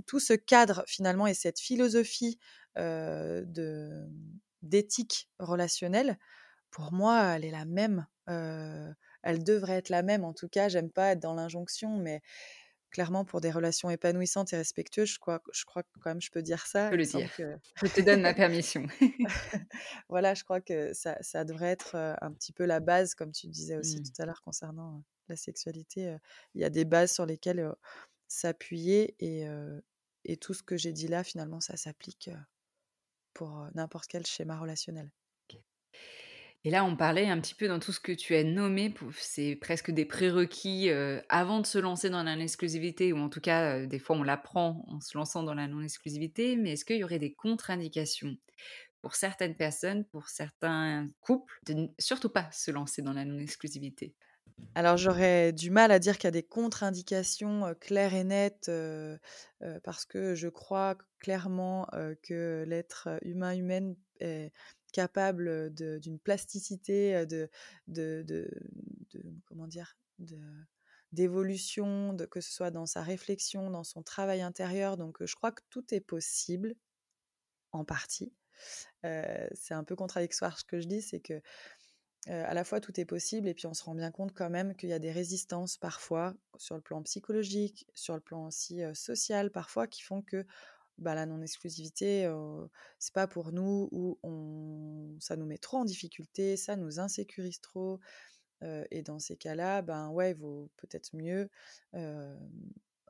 [0.07, 2.39] tout ce cadre finalement et cette philosophie
[2.77, 4.07] de
[4.63, 6.19] d'éthique relationnelle,
[6.71, 8.07] pour moi, elle est la même.
[8.27, 10.25] elle devrait être la même.
[10.25, 12.23] En tout cas, j'aime pas être dans l'injonction, mais
[12.91, 16.31] clairement, pour des relations épanouissantes et respectueuses, je crois, je crois que quand même je
[16.31, 16.87] peux dire ça.
[16.87, 17.31] Je peux le dire.
[17.37, 18.87] Je te donne ma permission.
[20.09, 23.49] voilà, je crois que ça, ça devrait être un petit peu la base, comme tu
[23.49, 24.03] disais aussi mmh.
[24.05, 26.17] tout à l'heure concernant La sexualité,
[26.55, 27.73] il y a des bases sur lesquelles
[28.29, 29.47] s'appuyer et,
[30.25, 32.31] et tout ce que j'ai dit là, finalement, ça s'applique
[33.35, 35.11] pour n'importe quel schéma relationnel.
[36.65, 39.55] Et là, on parlait un petit peu dans tout ce que tu as nommé, c'est
[39.55, 40.91] presque des prérequis
[41.29, 44.85] avant de se lancer dans la non-exclusivité, ou en tout cas, des fois, on l'apprend
[44.89, 48.37] en se lançant dans la non-exclusivité, mais est-ce qu'il y aurait des contre-indications
[49.03, 54.15] pour certaines personnes, pour certains couples, de ne surtout pas se lancer dans la non-exclusivité?
[54.75, 58.71] Alors j'aurais du mal à dire qu'il y a des contre-indications claires et nettes
[59.83, 61.89] parce que je crois clairement
[62.23, 64.53] que l'être humain humaine est
[64.93, 67.51] capable d'une plasticité, de,
[67.89, 68.49] de, de,
[69.47, 69.97] comment dire,
[71.13, 74.97] d'évolution, de, que ce soit dans sa réflexion, dans son travail intérieur.
[74.97, 76.75] Donc je crois que tout est possible
[77.73, 78.33] en partie.
[79.03, 81.41] c'est un peu contradictoire ce que je dis, c'est que
[82.27, 84.75] à la fois tout est possible et puis on se rend bien compte quand même
[84.75, 89.51] qu'il y a des résistances parfois sur le plan psychologique, sur le plan aussi social
[89.51, 90.45] parfois qui font que
[90.99, 92.31] bah, la non-exclusivité,
[92.99, 97.61] c'est pas pour nous ou on, ça nous met trop en difficulté, ça nous insécurise
[97.61, 98.01] trop.
[98.63, 101.49] et dans ces cas-là, ben ouais, il vaut peut-être mieux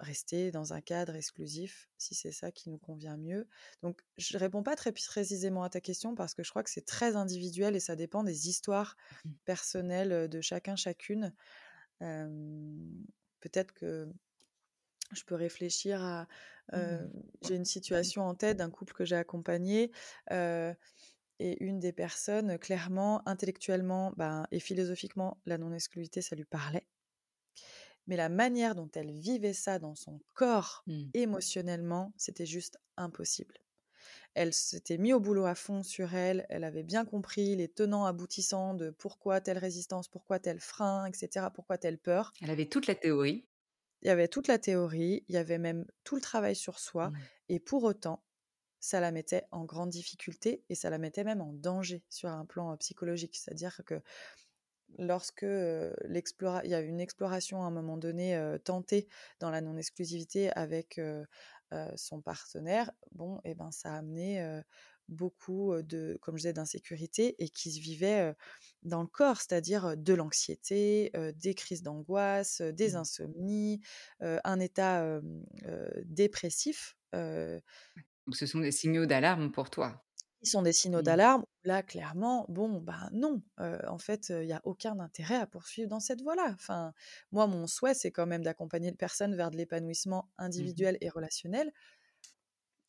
[0.01, 3.49] rester dans un cadre exclusif si c'est ça qui nous convient mieux.
[3.82, 6.70] Donc, je ne réponds pas très précisément à ta question parce que je crois que
[6.70, 9.30] c'est très individuel et ça dépend des histoires mmh.
[9.44, 11.34] personnelles de chacun, chacune.
[11.99, 14.09] Peut-être que
[15.12, 16.28] je peux réfléchir à...
[16.72, 17.09] Mmh.
[17.42, 19.90] J'ai une situation en tête d'un couple que j'ai accompagné.
[20.30, 26.86] et une des personnes, clairement, intellectuellement ben, et philosophiquement, la non-exclusivité, ça lui parlait
[28.09, 31.02] mais la manière dont elle vivait ça dans son corps, mmh.
[31.14, 33.54] émotionnellement, c'était juste impossible.
[34.34, 38.06] Elle s'était mise au boulot à fond sur elle, elle avait bien compris les tenants
[38.06, 42.32] aboutissants de pourquoi telle résistance, pourquoi tel frein, etc., pourquoi telle peur.
[42.40, 43.46] Elle avait toute la théorie.
[44.02, 47.11] Il y avait toute la théorie, il y avait même tout le travail sur soi,
[47.11, 47.18] mmh.
[47.50, 48.22] et pour autant,
[48.80, 52.44] ça la mettait en grande difficulté et ça la mettait même en danger sur un
[52.44, 53.36] plan psychologique.
[53.36, 54.00] C'est-à-dire que
[54.99, 59.09] lorsque il y a une exploration à un moment donné tentée
[59.40, 61.01] dans la non-exclusivité avec
[61.96, 64.62] son partenaire, bon, et eh ben ça a amené
[65.09, 68.34] beaucoup de, comme je disais, d'insécurité et qui se vivait
[68.82, 72.96] dans le corps, c'est-à-dire de l'anxiété, des crises d'angoisse, des mmh.
[72.96, 73.80] insomnies,
[74.20, 75.20] un état
[76.05, 76.96] dépressif.
[77.12, 80.05] Donc ce sont des signaux d'alarme pour toi.
[80.43, 81.03] Ils sont des signaux mmh.
[81.03, 81.45] d'alarme.
[81.64, 86.01] Là, clairement, bon, ben non, en fait, il n'y a aucun intérêt à poursuivre dans
[86.01, 86.51] cette voie-là.
[86.55, 86.93] Enfin,
[87.32, 91.09] moi, mon souhait, c'est quand même d'accompagner les personnes vers de l'épanouissement mmh individuel et
[91.09, 91.72] relationnel.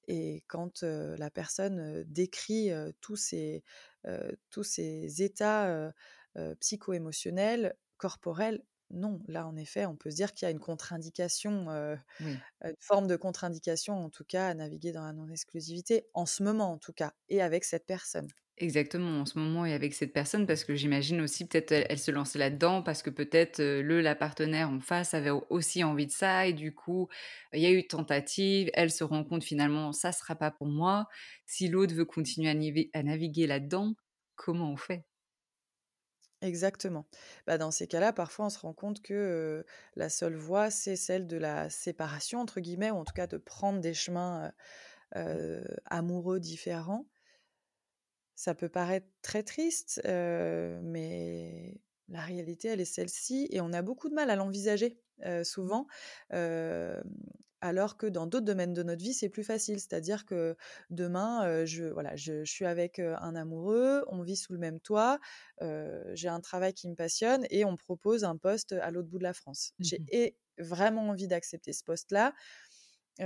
[0.08, 2.72] Et quand la personne décrit
[3.02, 3.64] tous ces,
[4.50, 5.91] tous ces états
[6.60, 11.68] psycho-émotionnels, corporels, non, là en effet, on peut se dire qu'il y a une contre-indication,
[11.70, 16.72] une forme de contre-indication en tout cas à naviguer dans la non-exclusivité, en ce moment
[16.74, 18.32] en tout cas, et avec cette personne.
[18.62, 22.12] Exactement, en ce moment et avec cette personne, parce que j'imagine aussi peut-être elle, se
[22.12, 26.46] lançait là-dedans parce que peut-être le la partenaire en face avait aussi envie de ça
[26.46, 27.08] et du coup
[27.54, 31.08] il y a eu tentative, elle se rend compte finalement ça sera pas pour moi.
[31.46, 32.50] Si l'autre veut continuer
[32.94, 33.96] à naviguer là-dedans,
[34.36, 35.06] comment on fait?
[36.42, 37.06] Exactement.
[37.48, 39.66] Bah, dans ces cas-là, parfois, on se rend compte que
[39.96, 43.38] la seule voie, c'est celle de la séparation, entre guillemets, ou en tout cas de
[43.38, 44.54] prendre des chemins
[45.34, 45.42] mmh.
[45.86, 47.08] amoureux différents.
[48.36, 54.10] Ça peut paraître très triste, mais la réalité, elle est celle-ci, et on a beaucoup
[54.10, 55.02] de mal à l'envisager
[55.43, 55.88] souvent
[57.61, 59.82] alors que dans d'autres domaines de notre vie, c'est plus facile.
[59.82, 60.55] C'est-à-dire que
[60.89, 65.20] demain, je, voilà, je, suis avec un amoureux, on vit sous le même toit,
[66.13, 69.20] j'ai un travail qui me passionne et on me propose un poste à l'autre bout
[69.20, 69.74] de la France.
[69.80, 72.34] Mmh j'ai vraiment envie d'accepter ce poste-là.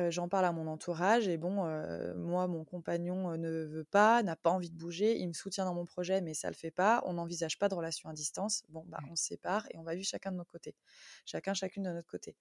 [0.10, 1.66] J'en parle à mon entourage et bon,
[2.16, 5.76] moi, mon compagnon ne veut pas, n'a pas envie de bouger, il me soutient dans
[5.76, 7.02] mon projet, mais ça le fait pas.
[7.06, 8.64] On n'envisage pas de relation à distance.
[8.70, 10.76] Bon, bah, on se sépare et on va vivre chacun de notre côté,
[11.26, 12.36] chacun, chacune de notre côté.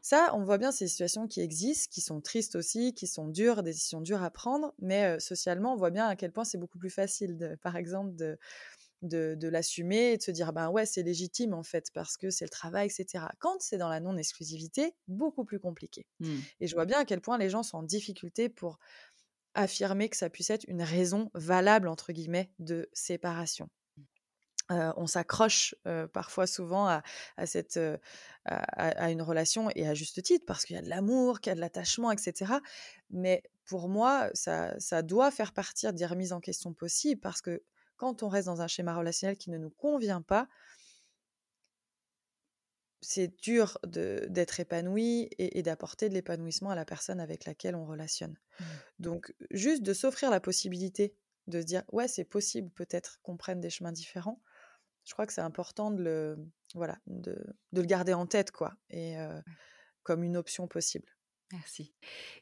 [0.00, 3.62] Ça, on voit bien ces situations qui existent, qui sont tristes aussi, qui sont dures,
[3.64, 6.78] des décisions dures à prendre, mais socialement, on voit bien à quel point c'est beaucoup
[6.78, 8.38] plus facile, par exemple, de,
[9.02, 12.44] de, l'assumer et de se dire, ben ouais, c'est légitime en fait, parce que c'est
[12.44, 13.24] le travail, etc.
[13.38, 16.06] Quand c'est dans la non-exclusivité, beaucoup plus compliqué.
[16.20, 16.36] Mmh.
[16.60, 18.78] Et je vois bien à quel point les gens sont en difficulté pour
[19.54, 23.68] affirmer que ça puisse être une raison valable, entre guillemets, de séparation
[24.70, 25.74] on s'accroche
[26.12, 27.02] parfois souvent à,
[27.46, 27.80] cette,
[28.44, 31.52] à, une relation et à juste titre parce qu'il y a de l'amour, qu'il y
[31.52, 32.52] a de l'attachement, etc.
[33.10, 37.62] Mais pour moi, ça, ça, doit faire partir des remises en question possibles parce que
[37.98, 40.48] quand on reste dans un schéma relationnel qui ne nous convient pas,
[43.00, 48.36] c'est dur d'être épanoui et, d'apporter de l'épanouissement à la personne avec laquelle on relationne.
[48.58, 48.64] Mmh.
[48.98, 51.14] Donc, juste de s'offrir la possibilité
[51.46, 54.40] de se dire, ouais, c'est possible peut-être qu'on prenne des chemins différents.
[55.04, 56.36] Je crois que c'est important de le,
[56.74, 57.36] voilà, de,
[57.72, 59.16] le garder en tête, quoi, et
[60.02, 61.08] comme une option possible.
[61.52, 61.94] Merci.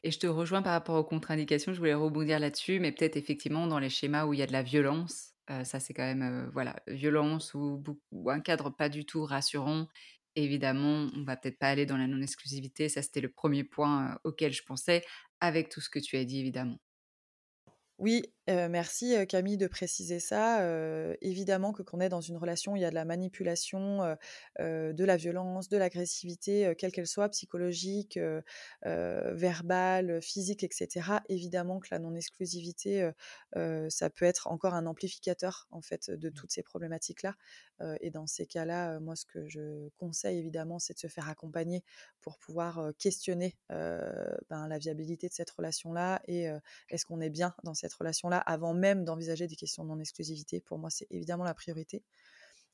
[0.03, 3.69] Et je te rejoins par rapport aux contre-indications, je voulais rebondir là-dessus, mais peut-être effectivement
[3.69, 6.77] dans les schémas où il y a de la violence, ça c'est quand même, voilà,
[6.89, 7.83] violence ou,
[8.29, 9.87] un cadre pas du tout rassurant
[10.37, 14.53] Évidemment, on va peut-être pas aller dans la non-exclusivité, ça c'était le premier point auquel
[14.53, 15.03] je pensais,
[15.41, 16.79] avec tout ce que tu as dit évidemment.
[17.99, 20.65] Oui, merci Camille de préciser ça.
[21.21, 24.17] évidemment que quand on est dans une relation, il y a de la manipulation,
[24.59, 28.19] de la violence, de l'agressivité, quelle qu'elle soit, psychologique,
[28.85, 31.19] verbale, physique, etc.
[31.29, 33.11] Évidemment que la non-exclusivité,
[33.89, 36.33] ça peut être encore un amplificateur en fait de mmh.
[36.33, 37.35] toutes ces problématiques-là.
[38.01, 41.83] et dans ces cas-là, moi, ce que je conseille évidemment, c'est de se faire accompagner
[42.21, 46.49] pour pouvoir questionner ben, la viabilité de cette relation-là et
[46.91, 48.36] est-ce qu'on est bien dans cette relation-là?
[48.39, 50.61] Avant même d'envisager des questions de non-exclusivité.
[50.61, 52.03] Pour moi, c'est évidemment la priorité.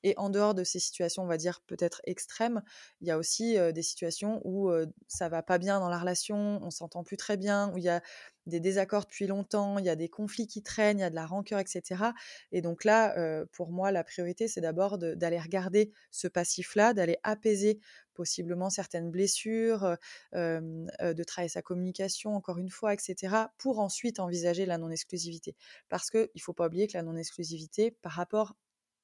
[0.05, 2.63] Et en dehors de ces situations, on va dire peut-être extrêmes,
[3.01, 4.69] il y a aussi des situations où
[5.07, 7.89] ça va pas bien dans la relation, on s'entend plus très bien, où il y
[7.89, 8.03] a
[8.47, 11.15] des désaccords depuis longtemps, il y a des conflits qui traînent, il y a de
[11.15, 12.03] la rancœur, etc.
[12.51, 17.79] Et donc là, pour moi, la priorité, c'est d'abord d'aller regarder ce passif-là, d'aller apaiser
[18.15, 19.97] possiblement certaines blessures,
[20.33, 25.57] de travailler sa communication, encore une fois, etc., pour ensuite envisager la non-exclusivité.
[25.89, 28.55] Parce qu'il ne faut pas oublier que la non-exclusivité, par rapport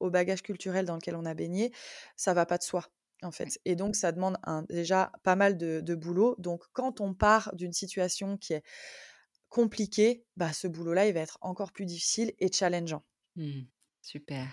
[0.00, 1.72] au bagage culturel dans lequel on a baigné,
[2.16, 2.84] ça va pas de soi
[3.22, 3.58] en fait.
[3.64, 4.38] Et donc, ça demande
[4.68, 6.36] déjà pas mal de, boulot.
[6.38, 8.62] Donc, quand on part d'une situation qui est
[9.48, 13.02] compliquée, bah, ce boulot-là, il va être encore plus difficile et challengeant.
[13.36, 13.62] Mmh,
[14.02, 14.46] super.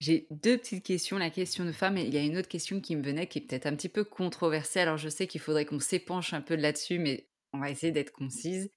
[0.00, 1.18] J'ai deux petites questions.
[1.18, 3.38] La question de femme, et il y a une autre question qui me venait qui
[3.38, 4.80] est peut-être un petit peu controversée.
[4.80, 8.12] Alors, je sais qu'il faudrait qu'on s'épanche un peu là-dessus, mais on va essayer d'être
[8.12, 8.70] concise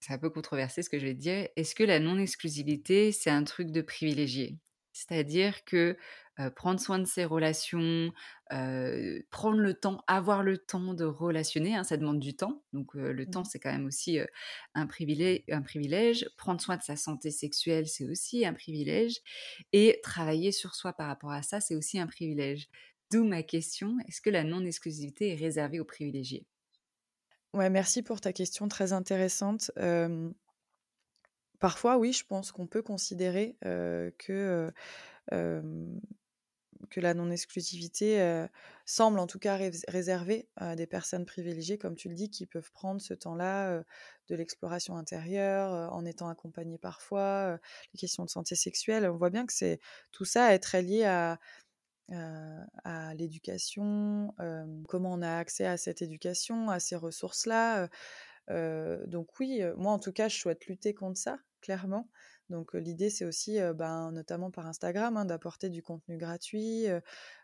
[0.00, 1.48] c'est un peu controversé ce que je vais dire.
[1.56, 4.58] Est-ce que la non-exclusivité, c'est un truc de privilégié?
[4.98, 5.96] C'est-à-dire que
[6.56, 8.12] prendre soin de ses relations,
[8.50, 12.62] prendre le temps, avoir le temps de relationner, hein, ça demande du temps.
[12.72, 13.44] Donc le temps, mmh.
[13.44, 14.18] c'est quand même aussi
[14.74, 16.28] un, privilège, un privilège.
[16.36, 19.18] Prendre soin de sa santé sexuelle, c'est aussi un privilège.
[19.72, 22.68] Et travailler sur soi par rapport à ça, c'est aussi un privilège.
[23.10, 26.44] D'où ma question, est-ce que la non-exclusivité est réservée aux privilégiés?
[27.54, 29.70] Ouais, merci pour ta question très intéressante.
[31.58, 33.56] Parfois, oui, je pense qu'on peut considérer
[34.18, 34.72] que,
[36.96, 38.46] la non-exclusivité
[38.86, 42.70] semble en tout cas réservée à des personnes privilégiées, comme tu le dis, qui peuvent
[42.72, 43.82] prendre ce temps-là
[44.28, 47.58] de l'exploration intérieure, en étant accompagnées parfois,
[47.92, 49.08] les questions de santé sexuelle.
[49.08, 49.80] On voit bien que c'est
[50.12, 51.38] tout ça est très lié à
[52.84, 54.34] à l'éducation,
[54.88, 57.88] comment on a accès à cette éducation, à ces ressources-là.
[59.06, 62.08] donc oui, moi en tout cas, je souhaite lutter contre ça, clairement.
[62.50, 66.86] Donc l'idée, c'est aussi, ben, notamment par Instagram, hein, d'apporter du contenu gratuit.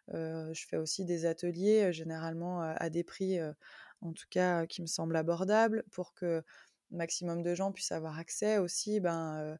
[0.08, 3.38] je fais aussi des ateliers, généralement à des prix,
[4.00, 6.42] en tout cas, qui me semblent abordables, pour que
[6.90, 9.58] maximum de gens puissent avoir accès aussi ben,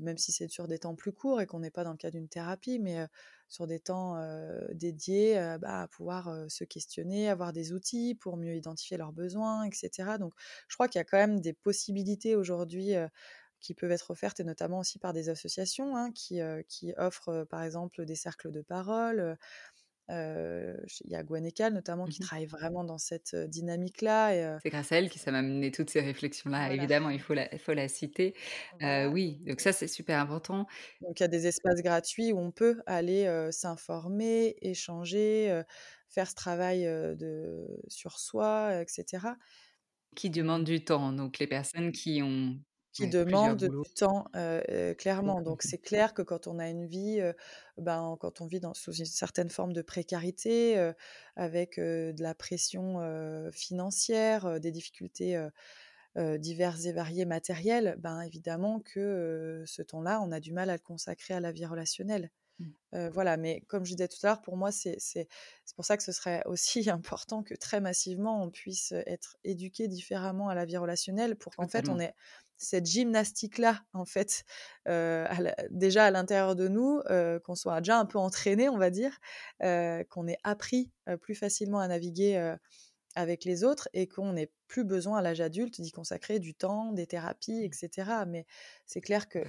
[0.00, 2.10] même si c'est sur des temps plus courts et qu'on n'est pas dans le cas
[2.10, 3.06] d'une thérapie, mais
[3.48, 4.16] sur des temps
[4.72, 10.18] dédiés bah, à pouvoir se questionner, avoir des outils pour mieux identifier leurs besoins, etc.
[10.18, 10.34] Donc
[10.68, 12.94] je crois qu'il y a quand même des possibilités aujourd'hui
[13.66, 17.62] qui peuvent être offertes, et notamment aussi par des associations hein, qui, qui, offrent par
[17.62, 19.36] exemple des cercles de parole
[20.08, 24.60] il y a Gwenécal notamment qui mmh travaille vraiment dans cette dynamique-là.
[24.60, 26.72] C'est grâce à elle que ça m'a amené toutes ces réflexions-là.
[26.72, 28.34] Évidemment, il faut la, il faut la citer.
[28.80, 30.66] oui, donc ça c'est super important.
[31.00, 35.62] Donc il y a des espaces gratuits où on peut aller s'informer, échanger,
[36.08, 39.26] faire ce travail de, sur soi, etc.
[40.14, 41.12] Qui demande du temps.
[41.12, 42.56] Donc les personnes qui ont
[42.96, 44.26] qui demande du temps,
[44.98, 45.42] clairement.
[45.42, 47.20] Donc c'est clair que quand on a une vie,
[47.78, 50.92] ben, quand on vit dans, sous une certaine forme de précarité,
[51.36, 53.00] avec de la pression
[53.52, 55.38] financière, des difficultés
[56.16, 60.82] diverses et variées matérielles, ben, évidemment que ce temps-là, on a du mal à le
[60.82, 62.30] consacrer à la vie relationnelle.
[62.58, 63.08] Mmh.
[63.08, 64.96] voilà, mais comme je disais tout à l'heure, pour moi, c'est
[65.74, 70.48] pour ça que ce serait aussi important que très massivement, on puisse être éduqué différemment
[70.48, 72.14] à la vie relationnelle pour qu'en fait, on ait
[72.58, 74.44] cette gymnastique-là, en fait,
[75.70, 77.00] déjà à l'intérieur de nous,
[77.44, 79.18] qu'on soit déjà un peu entraîné, on va dire,
[79.60, 80.90] qu'on ait appris
[81.20, 82.56] plus facilement à naviguer
[83.14, 86.92] avec les autres et qu'on n'ait plus besoin à l'âge adulte d'y consacrer du temps,
[86.92, 87.64] des thérapies, mmh.
[87.64, 88.10] etc.
[88.26, 88.46] Mais
[88.84, 89.44] c'est clair que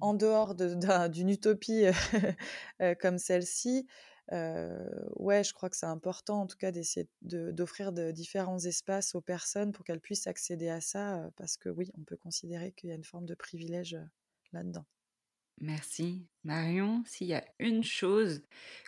[0.00, 1.84] en dehors d'une utopie
[3.00, 3.86] comme celle-ci,
[4.30, 9.20] ouais, je crois que c'est important en tout cas d'essayer d'offrir de, différents espaces aux
[9.20, 12.92] personnes pour qu'elles puissent accéder à ça, parce que oui, on peut considérer qu'il y
[12.92, 13.98] a une forme de privilège
[14.52, 14.86] là-dedans.
[15.60, 16.26] Merci.
[16.42, 18.42] Marion, s'il y a une chose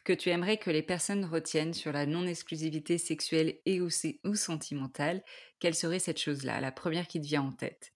[0.05, 3.89] que tu aimerais que les personnes retiennent sur la non-exclusivité sexuelle et ou,
[4.25, 5.23] ou sentimentale,
[5.61, 7.96] quelle serait cette chose-là, la première qui te vient en tête?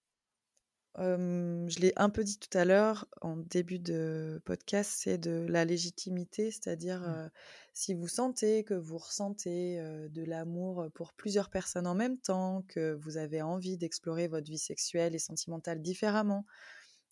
[0.97, 5.65] Je l'ai un peu dit tout à l'heure en début de podcast, c'est de la
[5.65, 7.31] légitimité, c'est-à-dire mmh.
[7.73, 12.93] si vous sentez que vous ressentez de l'amour pour plusieurs personnes en même temps, que
[12.93, 16.45] vous avez envie d'explorer votre vie sexuelle et sentimentale différemment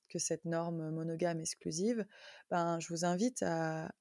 [0.09, 2.05] que cette norme monogame exclusive,
[2.49, 3.91] ben, je vous invite à,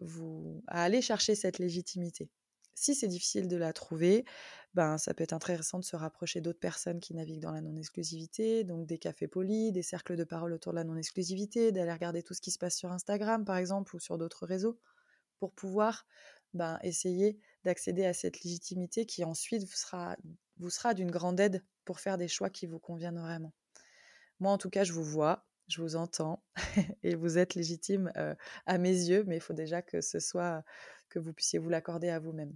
[0.00, 2.30] vous, à aller chercher cette légitimité.
[2.78, 4.26] Si c'est difficile de la trouver,
[4.74, 8.64] ben, ça peut être intéressant de se rapprocher d'autres personnes qui naviguent dans la non-exclusivité,
[8.64, 12.34] donc des cafés polis, des cercles de parole autour de la non-exclusivité, d'aller regarder tout
[12.34, 14.78] ce qui se passe sur Instagram, par exemple, ou sur d'autres réseaux,
[15.38, 16.06] pour pouvoir
[16.52, 20.14] ben, essayer d'accéder à cette légitimité qui ensuite vous sera,
[20.58, 23.54] vous sera d'une grande aide pour faire des choix qui vous conviennent vraiment.
[24.38, 26.44] Moi, en tout cas, je vous vois, je vous entends
[27.02, 28.12] et vous êtes légitime
[28.66, 30.62] à mes yeux, mais il faut déjà que ce soit
[31.08, 32.54] que vous puissiez vous l'accorder à vous-même.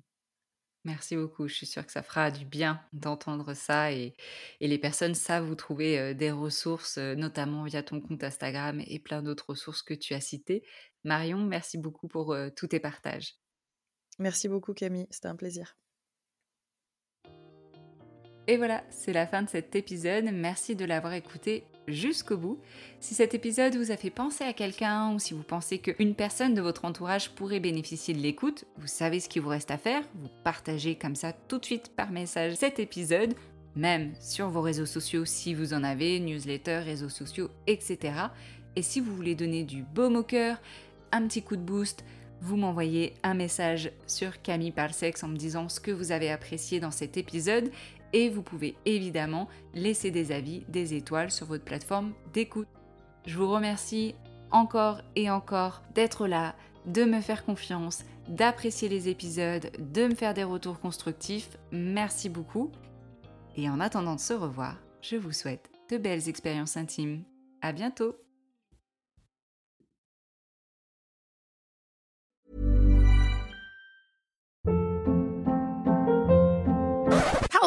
[0.84, 1.46] Merci beaucoup.
[1.46, 4.14] Je suis sûre que ça fera du bien d'entendre ça et,
[4.60, 9.50] les personnes savent vous trouver des ressources, notamment via ton compte Instagram et plein d'autres
[9.50, 10.64] ressources que tu as citées.
[11.04, 13.34] Marion, merci beaucoup pour tous tes partages.
[14.18, 15.76] Merci beaucoup Camille, c'était un plaisir.
[18.46, 20.24] Et voilà, c'est la fin de cet épisode.
[20.32, 22.58] Merci de l'avoir écouté jusqu'au bout.
[23.00, 26.54] Si cet épisode vous a fait penser à quelqu'un ou si vous pensez qu'une personne
[26.54, 30.02] de votre entourage pourrait bénéficier de l'écoute, vous savez ce qu'il vous reste à faire.
[30.14, 33.34] Vous partagez comme ça tout de suite par message cet épisode,
[33.76, 38.12] même sur vos réseaux sociaux si vous en avez, newsletter, réseaux sociaux, etc.
[38.76, 40.58] Et si vous voulez donner du baume au cœur,
[41.12, 42.04] un petit coup de boost,
[42.42, 46.80] vous m'envoyez un message sur Camille Parsex en me disant ce que vous avez apprécié
[46.80, 47.70] dans cet épisode
[48.12, 52.68] et vous pouvez évidemment laisser des avis, des étoiles sur votre plateforme d'écoute.
[53.26, 54.14] Je vous remercie
[54.50, 56.54] encore et encore d'être là,
[56.86, 61.56] de me faire confiance, d'apprécier les épisodes, de me faire des retours constructifs.
[61.72, 62.70] Merci beaucoup.
[63.56, 67.22] Et en attendant de se revoir, je vous souhaite de belles expériences intimes.
[67.62, 68.14] À bientôt!